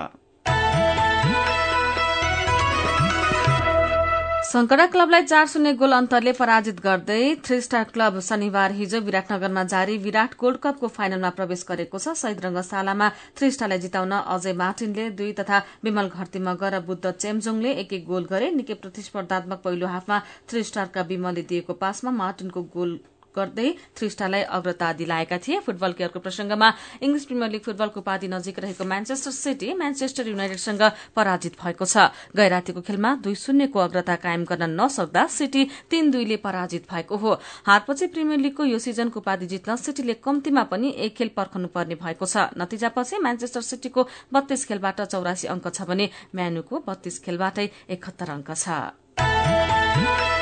शंकरा 4.48 4.84
क्लबलाई 4.86 5.22
चार 5.22 5.46
शून्य 5.52 5.72
गोल 5.76 5.92
अन्तरले 5.92 6.32
पराजित 6.32 6.78
गर्दै 6.84 7.34
थ्री 7.44 7.60
स्टार 7.60 7.82
क्लब 7.94 8.18
शनिबार 8.28 8.72
हिजो 8.78 9.00
विराटनगरमा 9.08 9.64
जारी 9.72 9.96
विराट 10.04 10.36
गोल्ड 10.40 10.58
कपको 10.62 10.88
फाइनलमा 10.88 11.30
प्रवेश 11.36 11.64
गरेको 11.70 11.98
छ। 11.98 12.14
शहीद 12.20 12.40
रंगशालामा 12.44 13.08
थ्री 13.36 13.50
स्टारलाई 13.50 13.78
जिताउन 13.78 14.14
अजय 14.36 14.52
मार्टिनले 14.62 15.10
दुई 15.20 15.32
तथा 15.40 15.58
विमल 15.84 16.08
घरती 16.08 16.38
मगर 16.48 16.74
र 16.74 16.80
बुद्ध 16.88 17.12
चेम्जोङले 17.12 17.74
एक 17.84 17.92
एक 17.92 18.06
गोल 18.08 18.24
गरे। 18.32 18.50
निकै 18.56 18.80
प्रतिस्पर्धात्मक 18.80 19.60
पहिलो 19.68 19.92
हाफमा 19.92 20.22
थ्री 20.48 20.64
स्टारका 20.64 21.06
विमलले 21.12 21.42
दिएको 21.52 21.78
पासमा 21.84 22.16
मार्टिनको 22.16 22.62
गोल 22.72 22.98
गर्दै 23.38 23.68
थ्री 23.96 24.08
स्टारलाई 24.10 24.42
अग्रता 24.50 24.92
दिलाएका 24.98 25.38
थिए। 25.38 25.58
फुटबल 25.62 25.92
के 25.92 26.04
अर्को 26.04 26.20
प्रसंगमा 26.20 26.68
इंग्लिश 27.02 27.24
प्रिमियर 27.24 27.50
लीग 27.50 27.62
फुटबलको 27.62 28.00
पार्टी 28.02 28.28
नजिक 28.28 28.58
रहेको 28.58 28.84
म्यान्चेस्टर 28.84 29.30
सिटी 29.32 29.72
म्यान्चेस्टर 29.74 30.28
युनाइटेडसँग 30.28 30.82
पराजित 31.16 31.54
भएको 31.62 31.84
छ। 31.84 32.10
गैरातीको 32.34 32.80
खेलमा 32.82 33.14
दुई 33.22 33.34
शून्यको 33.36 33.78
अग्रता 33.78 34.16
कायम 34.18 34.44
गर्न 34.44 34.70
नसक्दा 34.74 35.26
सिटी 35.28 35.62
तीन 35.90 36.10
दुईले 36.10 36.36
पराजित 36.38 36.86
भएको 36.90 37.16
हो। 37.16 37.32
हारपछि 37.66 38.06
प्रिमियर 38.08 38.40
लीगको 38.40 38.64
यो 38.64 38.78
सिजनको 38.78 39.20
उपाधि 39.20 39.46
जित्न 39.46 39.76
सिटीले 39.78 40.14
कम्तीमा 40.18 40.62
पनि 40.70 40.94
एक 40.98 41.16
खेल 41.16 41.30
पर्खनु 41.36 41.68
पर्ने 41.68 41.94
भएको 41.94 42.26
छ। 42.26 42.50
नतिजापछि 42.58 43.18
म्यान्चेस्टर 43.18 43.60
सिटीको 43.62 44.08
बत्तीस 44.32 44.64
खेलबाट 44.68 45.00
चौरासी 45.08 45.46
अंक 45.48 45.68
छ 45.68 45.82
भने 45.84 46.08
म्यानुको 46.34 46.84
बत्तीस 46.86 47.18
खेलबाटै 47.24 47.66
एकहत्तर 47.90 48.30
अंक 48.30 48.50
छ। 48.54 50.37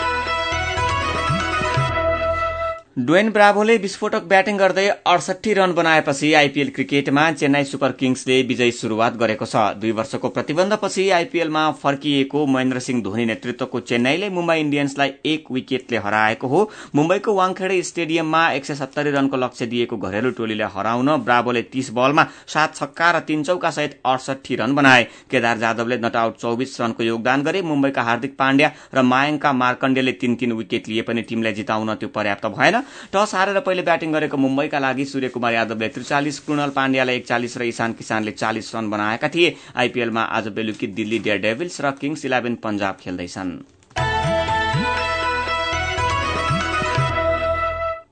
ड्वेन 2.97 3.29
ब्राभोले 3.31 3.77
विस्फोटक 3.77 4.23
ब्याटिङ 4.29 4.59
गर्दै 4.59 4.85
अडसठी 4.89 5.53
रन 5.55 5.73
बनाएपछि 5.75 6.33
आइपीएल 6.35 6.69
क्रिकेटमा 6.77 7.25
चेन्नाई 7.33 7.65
सुपर 7.65 7.93
किङ्सले 7.95 8.37
विजयी 8.43 8.73
शुरूआत 8.73 9.17
गरेको 9.17 9.47
छ। 9.47 9.65
दुई 9.77 9.91
वर्षको 9.99 10.29
प्रतिबन्धपछि 10.29 11.05
आइपीएलमा 11.17 11.65
फर्किएको 11.83 12.45
महेन्द्र 12.47 12.81
सिंह 12.81 13.03
धोनी 13.03 13.25
नेतृत्वको 13.27 13.81
चेन्नाईले 13.83 14.31
मुम्बई 14.31 14.61
इण्डियन्सलाई 14.61 15.13
एक 15.27 15.51
विकेटले 15.51 15.99
हराएको 15.99 16.49
हो। 16.49 16.63
मुम्बईको 16.95 17.35
वाङखेडे 17.35 17.83
स्टेडियममा 17.83 18.41
एक 18.53 18.65
सय 18.65 18.75
सत्तरी 18.75 19.11
रनको 19.11 19.37
लक्ष्य 19.37 19.67
दिएको 19.67 19.97
घरेलु 19.99 20.31
टोलीले 20.41 20.71
हराउन 20.79 21.17
ब्राभोले 21.29 21.63
तीस 21.69 21.93
बलमा 21.93 22.27
सात 22.49 22.75
छक्का 22.77 23.11
र 23.11 23.21
तीन 23.29 23.45
चौका 23.45 23.71
सहित 23.71 24.01
अडसठी 24.07 24.57
रन 24.57 24.75
बनाए। 24.75 25.05
केदार 25.29 25.59
जाधवले 25.59 25.99
नट 25.99 26.17
आउट 26.17 26.39
चौबिस 26.39 26.81
रनको 26.81 27.03
योगदान 27.03 27.43
गरे। 27.43 27.63
मुम्बईका 27.67 28.09
हार्दिक 28.09 28.37
पाण्ड्या 28.39 28.73
र 28.95 29.03
मायङका 29.05 29.53
मार्कण्डेले 29.55 30.13
तीन 30.17 30.35
तीन 30.37 30.53
विकेट 30.55 30.89
लिए 30.89 31.03
पनि 31.05 31.29
टीमलाई 31.29 31.53
जिताउन 31.53 31.95
त्यो 31.95 32.09
पर्याप्त 32.17 32.47
भएन। 32.49 32.85
टस 33.13 33.35
हारेर 33.35 33.61
पहिले 33.61 33.83
ब्याटिङ 33.83 34.13
गरेको 34.13 34.37
मुम्बईका 34.37 34.79
लागि 34.79 35.05
सूर्यकुमार 35.05 35.53
यादवले 35.53 35.89
त्रिचालिस 35.89 36.39
कृणल 36.41 36.71
पाण्ड्यालाई 36.77 37.17
एकचालिस 37.17 37.57
र 37.59 37.63
इशान 37.73 37.93
किसानले 37.93 38.33
चालिस 38.33 38.75
रन 38.75 38.91
बनाएका 38.91 39.29
थिए। 39.29 39.55
आइपीएलमा 39.77 40.23
आज 40.37 40.49
बेलुकी 40.57 40.87
दिल्ली 40.99 41.19
डेयर 41.19 41.39
डेभिल्स 41.41 41.81
र 41.81 41.91
किङ्स 42.01 42.25
इलेभेन 42.25 42.55
पञ्जाब 42.65 42.97
खेल्दैछन्। 43.01 43.76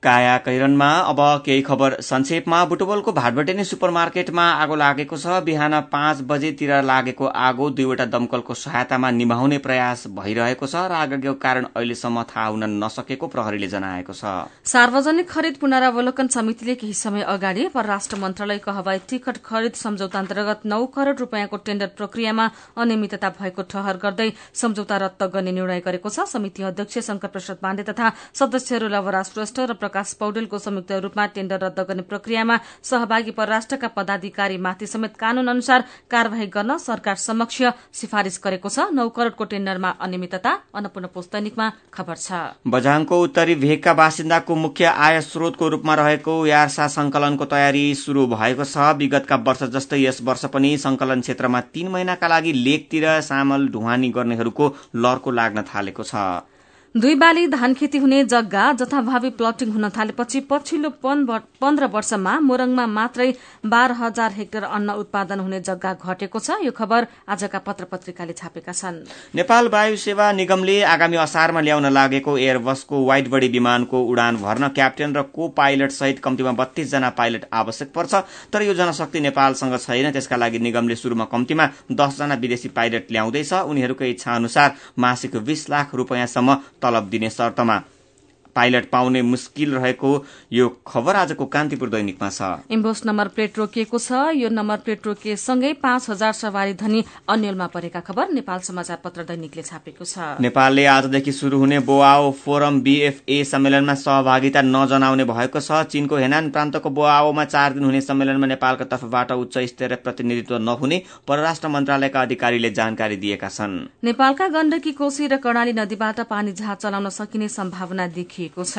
काया 0.05 0.37
कैरनमा 0.37 0.87
अब 1.03 1.19
केही 1.45 1.61
खबर 1.63 1.93
संक्षेपमा 2.03 2.63
बुटबलको 2.65 3.11
भाटबटेनी 3.11 3.63
सुपर 3.65 3.89
मार्केटमा 3.91 4.43
आगो 4.55 4.75
लागेको 4.77 5.17
छ। 5.17 5.41
बिहान 5.43 5.79
पाँच 5.91 6.21
बजेतिर 6.23 6.73
लागेको 6.83 7.25
आगो 7.25 7.69
दुईवटा 7.71 8.05
दमकलको 8.07 8.53
सहायतामा 8.55 9.09
निभाउने 9.11 9.57
प्रयास 9.59 10.03
भइरहेको 10.13 10.67
छ 10.67 10.75
र 10.85 10.93
आगोको 10.95 11.33
कारण 11.41 11.65
अहिलेसम्म 11.71 12.23
थाहा 12.25 12.45
हुन 12.47 12.63
नसकेको 12.83 13.27
प्रहरीले 13.27 13.67
जनाएको 13.67 14.13
छ। 14.13 14.35
सार्वजनिक 14.65 15.29
खरिद 15.29 15.57
पुनरावलोकन 15.57 16.27
समितिले 16.37 16.75
केही 16.75 16.93
समय 16.95 17.25
अगाडि 17.33 17.67
परराष्ट्र 17.73 18.21
मन्त्रालयको 18.21 18.71
हवाई 18.71 18.99
टिकट 19.09 19.41
खरिद 19.43 19.73
सम्झौता 19.75 20.19
अन्तर्गत 20.19 20.65
नौ 20.65 20.85
करोड़ 20.93 21.17
रूपियाँको 21.17 21.57
टेण्डर 21.65 21.89
प्रक्रियामा 21.97 22.45
अनियमितता 22.77 23.29
भएको 23.41 23.67
ठहर 23.73 23.97
गर्दै 24.05 24.29
सम्झौता 24.53 24.97
रद्द 25.05 25.29
गर्ने 25.33 25.51
निर्णय 25.51 25.81
गरेको 25.81 26.09
छ। 26.09 26.29
समिति 26.29 26.69
अध्यक्ष 26.69 26.99
शंकर 27.09 27.33
प्रसाद 27.33 27.57
पाण्डे 27.57 27.89
तथा 27.89 28.13
सदस्यहरू 28.35 28.87
लवराज 28.93 29.33
श्रेष्ठ 29.33 29.59
र 29.65 29.73
प्रकाश 29.95 30.13
पौडेलको 30.19 30.57
संयुक्त 30.59 30.91
रूपमा 31.03 31.25
टेण्डर 31.31 31.59
रद्द 31.63 31.79
गर्ने 31.87 32.03
प्रक्रियामा 32.03 32.55
सहभागी 32.83 33.31
परराष्ट्रका 33.31 33.87
पदाधिकारी 33.95 34.57
माथि 34.59 34.87
समेत 34.87 35.15
कानून 35.15 35.47
अनुसार 35.47 35.83
कार्यवाही 36.11 36.47
गर्न 36.51 36.77
सरकार 36.77 37.15
समक्ष 37.17 37.61
सिफारिश 37.95 38.39
गरेको 38.43 38.69
छ। 38.69 38.91
नौ 38.91 39.07
करोड़को 39.09 39.45
टेण्डरमा 39.47 39.89
अनियमितता 40.03 40.51
अन्नपूर्ण 40.75 41.07
पोस्तैनिकमा 41.15 41.67
खबर 41.93 42.15
छ। 42.17 42.59
बझाङको 42.67 43.21
उत्तरी 43.23 43.55
भेगका 43.55 43.93
बासिन्दाको 43.95 44.55
मुख्य 44.57 44.91
आय 44.99 45.21
स्रोतको 45.21 45.69
रूपमा 45.69 45.95
रहेको 45.95 46.35
यार्सा 46.45 46.87
संकलनको 46.91 47.45
तयारी 47.47 47.85
शुरू 47.95 48.25
भएको 48.35 48.65
छ। 48.65 48.91
विगतका 48.99 49.35
वर्ष 49.47 49.63
जस्तै 49.71 50.01
यस 50.03 50.19
वर्ष 50.27 50.43
पनि 50.51 50.75
संकलन 50.77 51.23
क्षेत्रमा 51.23 51.61
तीन 51.71 51.87
महिनाका 51.95 52.27
लागि 52.27 52.53
लेकतिर 52.67 53.07
सामल 53.23 53.67
ढुवानी 53.71 54.11
गर्नेहरूको 54.11 54.69
लर्को 54.99 55.31
लाग्न 55.39 55.65
थालेको 55.71 56.03
छ। 56.03 56.25
दुई 56.95 57.15
बाली 57.15 57.47
धान 57.47 57.73
खेती 57.73 57.97
हुने 57.97 58.23
जग्गा 58.23 58.65
जथाभावी 58.73 59.29
प्लटिङ 59.31 59.71
हुन 59.71 59.87
थालेपछि 59.91 60.39
पछिल्लो 60.49 60.89
पन्ध्र 61.03 61.85
वर्षमा 61.93 62.39
मोरङमा 62.41 62.85
मात्रै 62.87 63.27
बाह्र 63.65 63.91
हजार 63.93 64.31
हेक्टर 64.31 64.63
अन्न 64.65 64.91
उत्पादन 65.01 65.39
हुने 65.39 65.59
जग्गा 65.61 65.91
घटेको 65.95 66.39
छ। 66.39 66.55
यो 66.63 66.71
खबर 66.71 67.07
आजका 67.27 67.59
पत्र 67.59 67.83
पत्रिकाले 67.91 68.33
छापेका 68.33 68.71
छन्। 68.73 69.01
नेपाल 69.35 69.67
वायु 69.67 69.95
सेवा 69.97 70.31
निगमले 70.31 70.77
आगामी 70.85 71.17
असारमा 71.17 71.61
ल्याउन 71.61 71.89
लागेको 71.91 72.37
एयरबसको 72.37 73.03
वाइड 73.05 73.27
बडी 73.27 73.47
विमानको 73.49 74.01
उडान 74.05 74.35
भर्न 74.37 74.67
क्याप्टेन 74.71 75.15
र 75.15 75.21
को 75.35 75.47
पाइलट 75.51 75.91
सहित 75.91 76.23
कम्तीमा 76.23 76.51
बत्तीस 76.55 76.91
जना 76.91 77.09
पाइलट 77.19 77.45
आवश्यक 77.53 77.91
पर्छ 77.91 78.23
तर 78.53 78.61
यो 78.61 78.73
जनशक्ति 78.73 79.19
नेपालसँग 79.27 79.77
छैन। 79.79 80.11
त्यसका 80.11 80.35
लागि 80.37 80.59
निगमले 80.61 80.95
शुरूमा 80.95 81.25
कम्तीमा 81.27 81.67
दसजना 81.91 82.39
विदेशी 82.39 82.69
पाइलट 82.71 83.11
ल्याउँदैछ। 83.11 83.53
उनीहरूको 83.67 84.03
इच्छा 84.05 84.35
अनुसार 84.35 84.73
मासिक 84.99 85.37
बीस 85.43 85.69
लाख 85.69 85.95
रूपियाँसम्म 85.95 86.57
तलब 86.85 87.09
दिने 87.09 87.29
शर्तमा 87.29 87.81
पाइलट 88.55 88.89
पाउने 88.89 89.21
मुस्किल 89.23 89.73
रहेको 89.75 90.11
यो 90.53 90.67
खबर 90.87 91.15
आजको 91.15 91.45
कान्तिपुर 91.47 91.89
दैनिकमा 91.89 92.29
छ। 92.29 92.71
इम्बोस 92.71 93.05
नम्बर 93.05 93.27
प्लेट 93.35 93.57
रोकिएको 93.57 93.99
छ। 93.99 94.11
यो 94.35 94.49
नम्बर 94.51 94.77
प्लेट 94.85 95.07
रोकिएसँगै 95.07 95.73
पाँच 95.81 96.09
हजार 96.09 96.33
सवारी 96.35 96.73
धनी 96.75 97.03
अन्यलमा 97.29 97.67
परेका 97.69 97.99
खबर 98.01 98.31
नेपाल 98.33 98.59
समाचार 98.63 98.97
पत्र 99.03 99.23
दैनिकले 99.25 99.63
छापेको 99.63 100.05
छ। 100.05 100.39
नेपालले 100.41 100.85
आजदेखि 100.87 101.31
शुरू 101.33 101.59
हुने 101.59 101.79
बोआओ 101.85 102.31
फोरम 102.35 102.81
बीएफए 102.81 103.43
सम्मेलनमा 103.45 103.93
सहभागिता 103.97 104.61
नजनाउने 104.63 105.25
भएको 105.25 105.59
छ। 105.59 105.83
चीनको 105.85 106.15
हेनान 106.17 106.49
प्रान्तको 106.51 106.89
बोआओमा 106.91 107.45
चार 107.45 107.73
दिन 107.73 107.83
हुने 107.83 108.01
सम्मेलनमा 108.01 108.47
नेपालको 108.47 108.83
तर्फबाट 108.87 109.31
उच्च 109.33 109.57
स्तरीय 109.67 110.01
प्रतिनिधित्व 110.05 110.57
नहुने 110.61 111.01
परराष्ट्र 111.27 111.67
मन्त्रालयका 111.67 112.21
अधिकारीले 112.21 112.69
जानकारी 112.71 113.15
दिएका 113.17 113.49
छन्। 113.49 113.73
नेपालका 114.03 114.47
गण्डकी 114.49 114.91
कोशी 114.93 115.27
र 115.27 115.37
कर्णाली 115.37 115.73
नदीबाट 115.75 116.19
पानी 116.29 116.51
जहाज 116.53 116.77
चलाउन 116.77 117.09
सकिने 117.11 117.47
सम्भावना 117.49 118.07
देखिए 118.15 118.44
गरिएको 118.45 118.63
छ। 118.63 118.77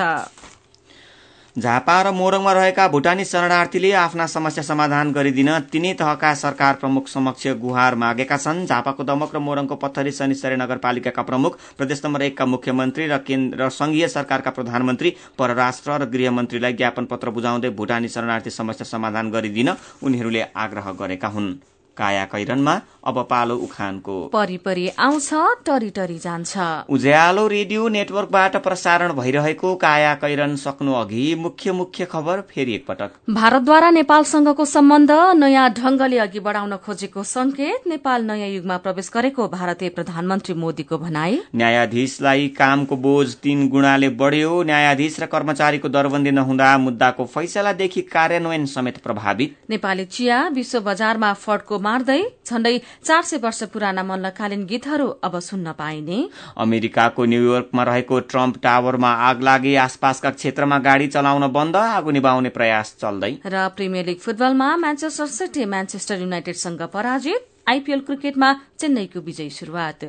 झापा 1.57 1.97
र 2.03 2.11
मोरङमा 2.13 2.53
रहेका 2.53 2.87
भूटानी 2.89 3.25
शरणार्थीले 3.25 3.93
आफ्ना 3.97 4.27
समस्या 4.29 4.65
समाधान 4.65 5.13
गरिदिन 5.13 5.49
तिनै 5.73 5.93
तहका 5.97 6.33
सरकार 6.37 6.75
प्रमुख 6.75 7.09
समक्ष 7.09 7.47
गुहार 7.57 7.95
मागेका 7.97 8.37
छन्। 8.37 8.67
झापाको 8.67 9.05
दमक 9.05 9.35
र 9.35 9.39
मोरङको 9.41 9.75
पत्थरी 9.75 10.13
शनिश्चरी 10.13 10.57
नगरपालिकाका 10.57 11.23
प्रमुख 11.23 11.57
प्रदेश 11.79 12.05
नम्बर 12.05 12.23
एकका 12.23 12.45
मुख्यमन्त्री 12.45 13.07
र 13.09 13.19
केन्द्र 13.25 13.69
संघीय 13.73 14.09
सरकारका 14.09 14.51
प्रधानमन्त्री 14.51 15.17
परराष्ट्र 15.39 15.97
र 15.97 16.05
गृहमन्त्रीलाई 16.13 16.73
ज्ञापन 16.73 17.05
पत्र 17.09 17.31
बुझाउँदै 17.33 17.71
भूटानी 17.73 18.09
शरणार्थी 18.09 18.51
समस्या 18.53 18.85
समाधान 18.87 19.31
गरिदिन 19.31 19.73
उनीहरूले 20.03 20.45
आग्रह 20.55 20.93
गरेका 20.93 21.29
हुन्। 21.29 21.76
काया 21.97 22.25
कैरनमा 22.25 22.81
अब 23.07 23.19
पालो 23.31 23.57
उखानको। 23.59 24.15
परिपरि 24.33 24.89
आउँछ 24.99 25.31
टरी 25.67 25.91
टरी 25.91 26.19
जान्छ। 26.19 26.57
उज्यालो 26.91 27.47
रेडियो 27.49 27.89
नेटवर्कबाट 27.89 28.57
प्रसारण 28.63 29.13
भइरहेको 29.13 29.75
काया 29.77 30.15
कैरन 30.15 30.57
सक्नु 30.57 30.93
अघि 30.95 31.35
मुख्य 31.39 31.73
मुख्य 31.73 32.05
खबर 32.05 32.41
फेरि 32.51 32.75
एकपटक। 32.75 33.11
भारतद्वारा 33.31 33.91
नेपालसँगको 33.91 34.65
सम्बन्ध 34.67 35.11
नयाँ 35.37 35.69
ढंगले 35.73 36.19
अघि 36.19 36.41
बढ़ाउन 36.41 36.77
खोजेको 36.77 37.23
संकेत 37.25 37.87
नेपाल 37.87 38.25
नयाँ 38.25 38.49
युगमा 38.49 38.77
प्रवेश 38.79 39.11
गरेको 39.15 39.49
भारतीय 39.49 39.89
प्रधानमन्त्री 39.89 40.55
मोदीको 40.57 40.99
भनाई। 40.99 41.41
न्यायाधीशलाई 41.55 42.49
कामको 42.59 42.97
बोझ 42.99 43.29
तीन 43.37 43.69
गुणाले 43.69 44.09
बढ़्यो। 44.17 44.63
न्यायाधीश 44.63 45.21
र 45.21 45.27
कर्मचारीको 45.27 45.89
दरबन्दी 45.89 46.31
नहुँदा 46.33 46.77
मुद्दाको 46.79 47.25
फैसलादेखि 47.27 48.03
कार्यान्वयन 48.13 48.67
समेत 48.67 48.99
प्रभावित। 48.99 49.57
नेपाली 49.71 50.05
चिया 50.07 50.43
विश्व 50.55 50.81
बजारमा 50.83 51.33
फड्को 51.37 51.79
मार्दै 51.87 52.21
झण्डै 52.47 52.77
चार 52.79 53.23
सय 53.23 53.39
वर्ष 53.45 53.63
पुराना 53.73 54.03
मल्लकालीन 54.03 54.65
गीतहरू 54.67 55.09
अब 55.23 55.39
सुन्न 55.49 55.73
पाइने। 55.81 56.19
अमेरिकाको 56.59 57.25
न्यूयोर्कमा 57.33 57.83
रहेको 57.91 58.21
ट्रम्प 58.31 58.63
टावरमा 58.63 59.11
आग 59.29 59.43
लागि 59.49 59.75
आसपासका 59.87 60.31
क्षेत्रमा 60.39 60.79
गाड़ी 60.87 61.07
चलाउन 61.09 61.47
बन्द 61.53 61.77
आगो 61.77 62.11
निभाउने 62.11 62.51
प्रयास 62.57 62.95
चल्दै। 63.01 63.33
र 63.47 63.69
प्रिमियर 63.77 64.07
लिग 64.07 64.19
फुटबलमा 64.21 64.69
म्यान्चेस्टर 64.77 65.27
सिटी 65.35 65.65
म्यान्चेस्टर 65.75 66.21
युनाइटेडसँग 66.21 66.83
पराजित। 66.95 67.53
आइपीएल 67.69 68.01
क्रिकेटमा 68.07 68.53
चेन्नईको 68.79 69.21
विजयी 69.21 69.51
शुरूआत 69.53 70.05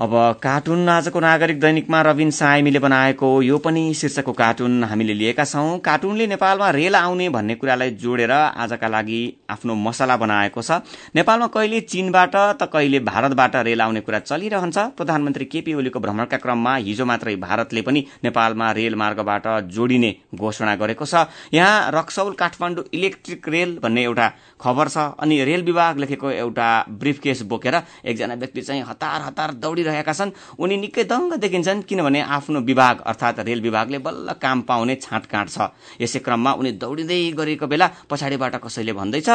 अब 0.00 0.12
कार्टुन 0.42 0.88
आजको 0.88 1.20
नागरिक 1.20 1.58
दैनिकमा 1.60 2.00
रविन 2.02 2.30
सायमीले 2.32 2.78
बनाएको 2.78 3.28
यो 3.42 3.56
पनि 3.60 3.82
शीर्षकको 3.94 4.32
कार्टुन। 4.32 4.84
हामीले 4.84 5.14
लिएका 5.14 5.44
छौं। 5.44 5.78
कार्टुनले 5.78 6.26
नेपालमा 6.26 6.68
रेल 6.70 6.94
आउने 6.96 7.28
भन्ने 7.28 7.54
कुरालाई 7.54 7.90
जोडेर 8.00 8.32
आजका 8.32 8.88
लागि 8.88 9.20
आफ्नो 9.50 9.74
मसला 9.76 10.16
बनाएको 10.16 10.62
छ। 10.62 10.80
नेपालमा 11.14 11.46
कहिले 11.46 11.80
चीनबाट 11.82 12.36
त 12.56 12.68
कहिले 12.72 13.00
भारतबाट 13.04 13.56
रेल 13.68 13.80
आउने 13.80 14.00
कुरा 14.00 14.18
चलिरहन्छ। 14.20 14.78
प्रधानमन्त्री 14.96 15.44
केपी 15.44 15.74
ओलीको 15.74 16.00
भ्रमणका 16.00 16.36
क्रममा 16.38 16.74
हिजो 16.80 17.04
मात्रै 17.04 17.36
भारतले 17.36 17.82
पनि 17.84 18.04
नेपालमा 18.24 18.70
रेल 18.72 18.94
मार्गबाट 18.96 19.68
जोडिने 19.68 20.14
घोषणा 20.32 20.74
गरेको 20.80 21.04
छ। 21.04 21.28
यहाँ 21.52 21.92
रक्सौल 21.92 22.32
काठमाडौँ 22.40 22.84
इलेक्ट्रिक 22.88 23.48
रेल 23.48 23.78
भन्ने 23.84 24.04
एउटा 24.04 24.32
खबर 24.56 24.88
छ। 24.88 25.12
अनि 25.20 25.44
रेल 25.44 25.62
विभाग 25.68 25.98
लेखेको 26.00 26.30
एउटा 26.40 26.70
ब्रिफकेस 26.88 27.42
बोकेर 27.44 27.80
एकजना 28.08 28.40
व्यक्ति 28.40 28.62
चाहिँ 28.62 28.82
हतार 28.88 29.20
हतार 29.22 29.54
दौडिरहेका 29.60 29.88
छन्। 29.90 30.30
उनी 30.58 30.76
निकै 30.76 31.04
दङ्ग 31.04 31.34
देखिन्छन् 31.40 31.82
किनभने 31.82 32.20
आफ्नो 32.20 32.60
विभाग 32.60 33.00
अर्थात् 33.06 33.40
रेल 33.48 33.60
विभागले 33.60 33.98
बल्ल 33.98 34.32
काम 34.38 34.58
पाउने 34.68 34.94
छाँटकाँट 34.96 35.48
छ। 35.48 35.58
यसै 36.00 36.18
क्रममा 36.20 36.52
उनी 36.60 36.70
दौडिँदै 36.78 37.20
गरेको 37.32 37.66
बेला 37.66 37.86
पछाडिबाट 38.10 38.54
कसैले 38.64 38.92
भन्दैछ 38.92 39.28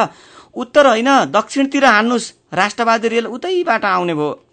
उत्तर 0.54 0.86
होइन 0.86 1.10
दक्षिणतिर 1.30 1.84
हान्नुहोस् 1.84 2.32
राष्ट्रवादी 2.54 3.08
रेल 3.08 3.26
उतैबाट 3.26 3.84
आउने 3.84 4.14
भयो। 4.14 4.45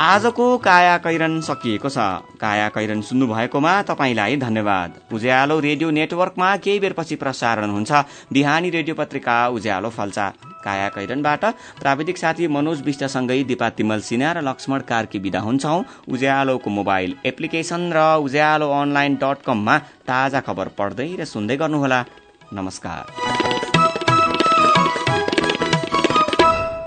आजको 0.00 0.46
काया 0.58 0.96
कैरन 0.98 1.40
सकिएको 1.40 1.88
छ। 1.88 1.98
काया 2.40 2.68
कैरन 2.68 3.00
सुन्नु 3.02 3.26
भएकोमा 3.26 3.72
तपाईँलाई 3.82 4.36
धन्यवाद। 4.36 4.90
उज्यालो 5.12 5.58
रेडियो 5.60 5.90
नेटवर्कमा 5.90 6.56
केही 6.56 6.80
बेरपछि 6.80 7.16
प्रसारण 7.16 7.70
हुन्छ। 7.70 7.92
बिहानी 8.32 8.70
रेडियो 8.70 8.94
पत्रिका 8.94 9.36
उज्यालो 9.48 9.90
फल्चा। 9.90 10.28
काया 10.64 10.88
कैरनबाट 10.88 11.44
प्राविधिक 11.80 12.18
साथी 12.18 12.48
मनोज 12.48 12.82
विष्टसँगै 12.82 13.42
दिपा 13.44 13.68
तिमल 13.70 14.00
सिन्हा 14.00 14.32
र 14.32 14.42
लक्ष्मण 14.42 14.80
कार्की 14.88 15.18
विदा 15.18 15.40
हुन्छौ। 15.40 15.76
उज्यालोको 16.08 16.70
मोबाइल 16.70 17.14
एप्लिकेशन 17.26 17.90
र 17.92 17.98
उज्यालो 18.22 18.70
अनलाइन 18.70 19.14
डट 19.22 19.42
कममा 19.46 19.78
ताजा 20.06 20.40
खबर 20.40 20.68
पढ्दै 20.78 21.10
र 21.20 21.24
सुन्दै 21.24 21.56
गर्नुहोला। 21.56 22.04
नमस्कार। 22.52 23.31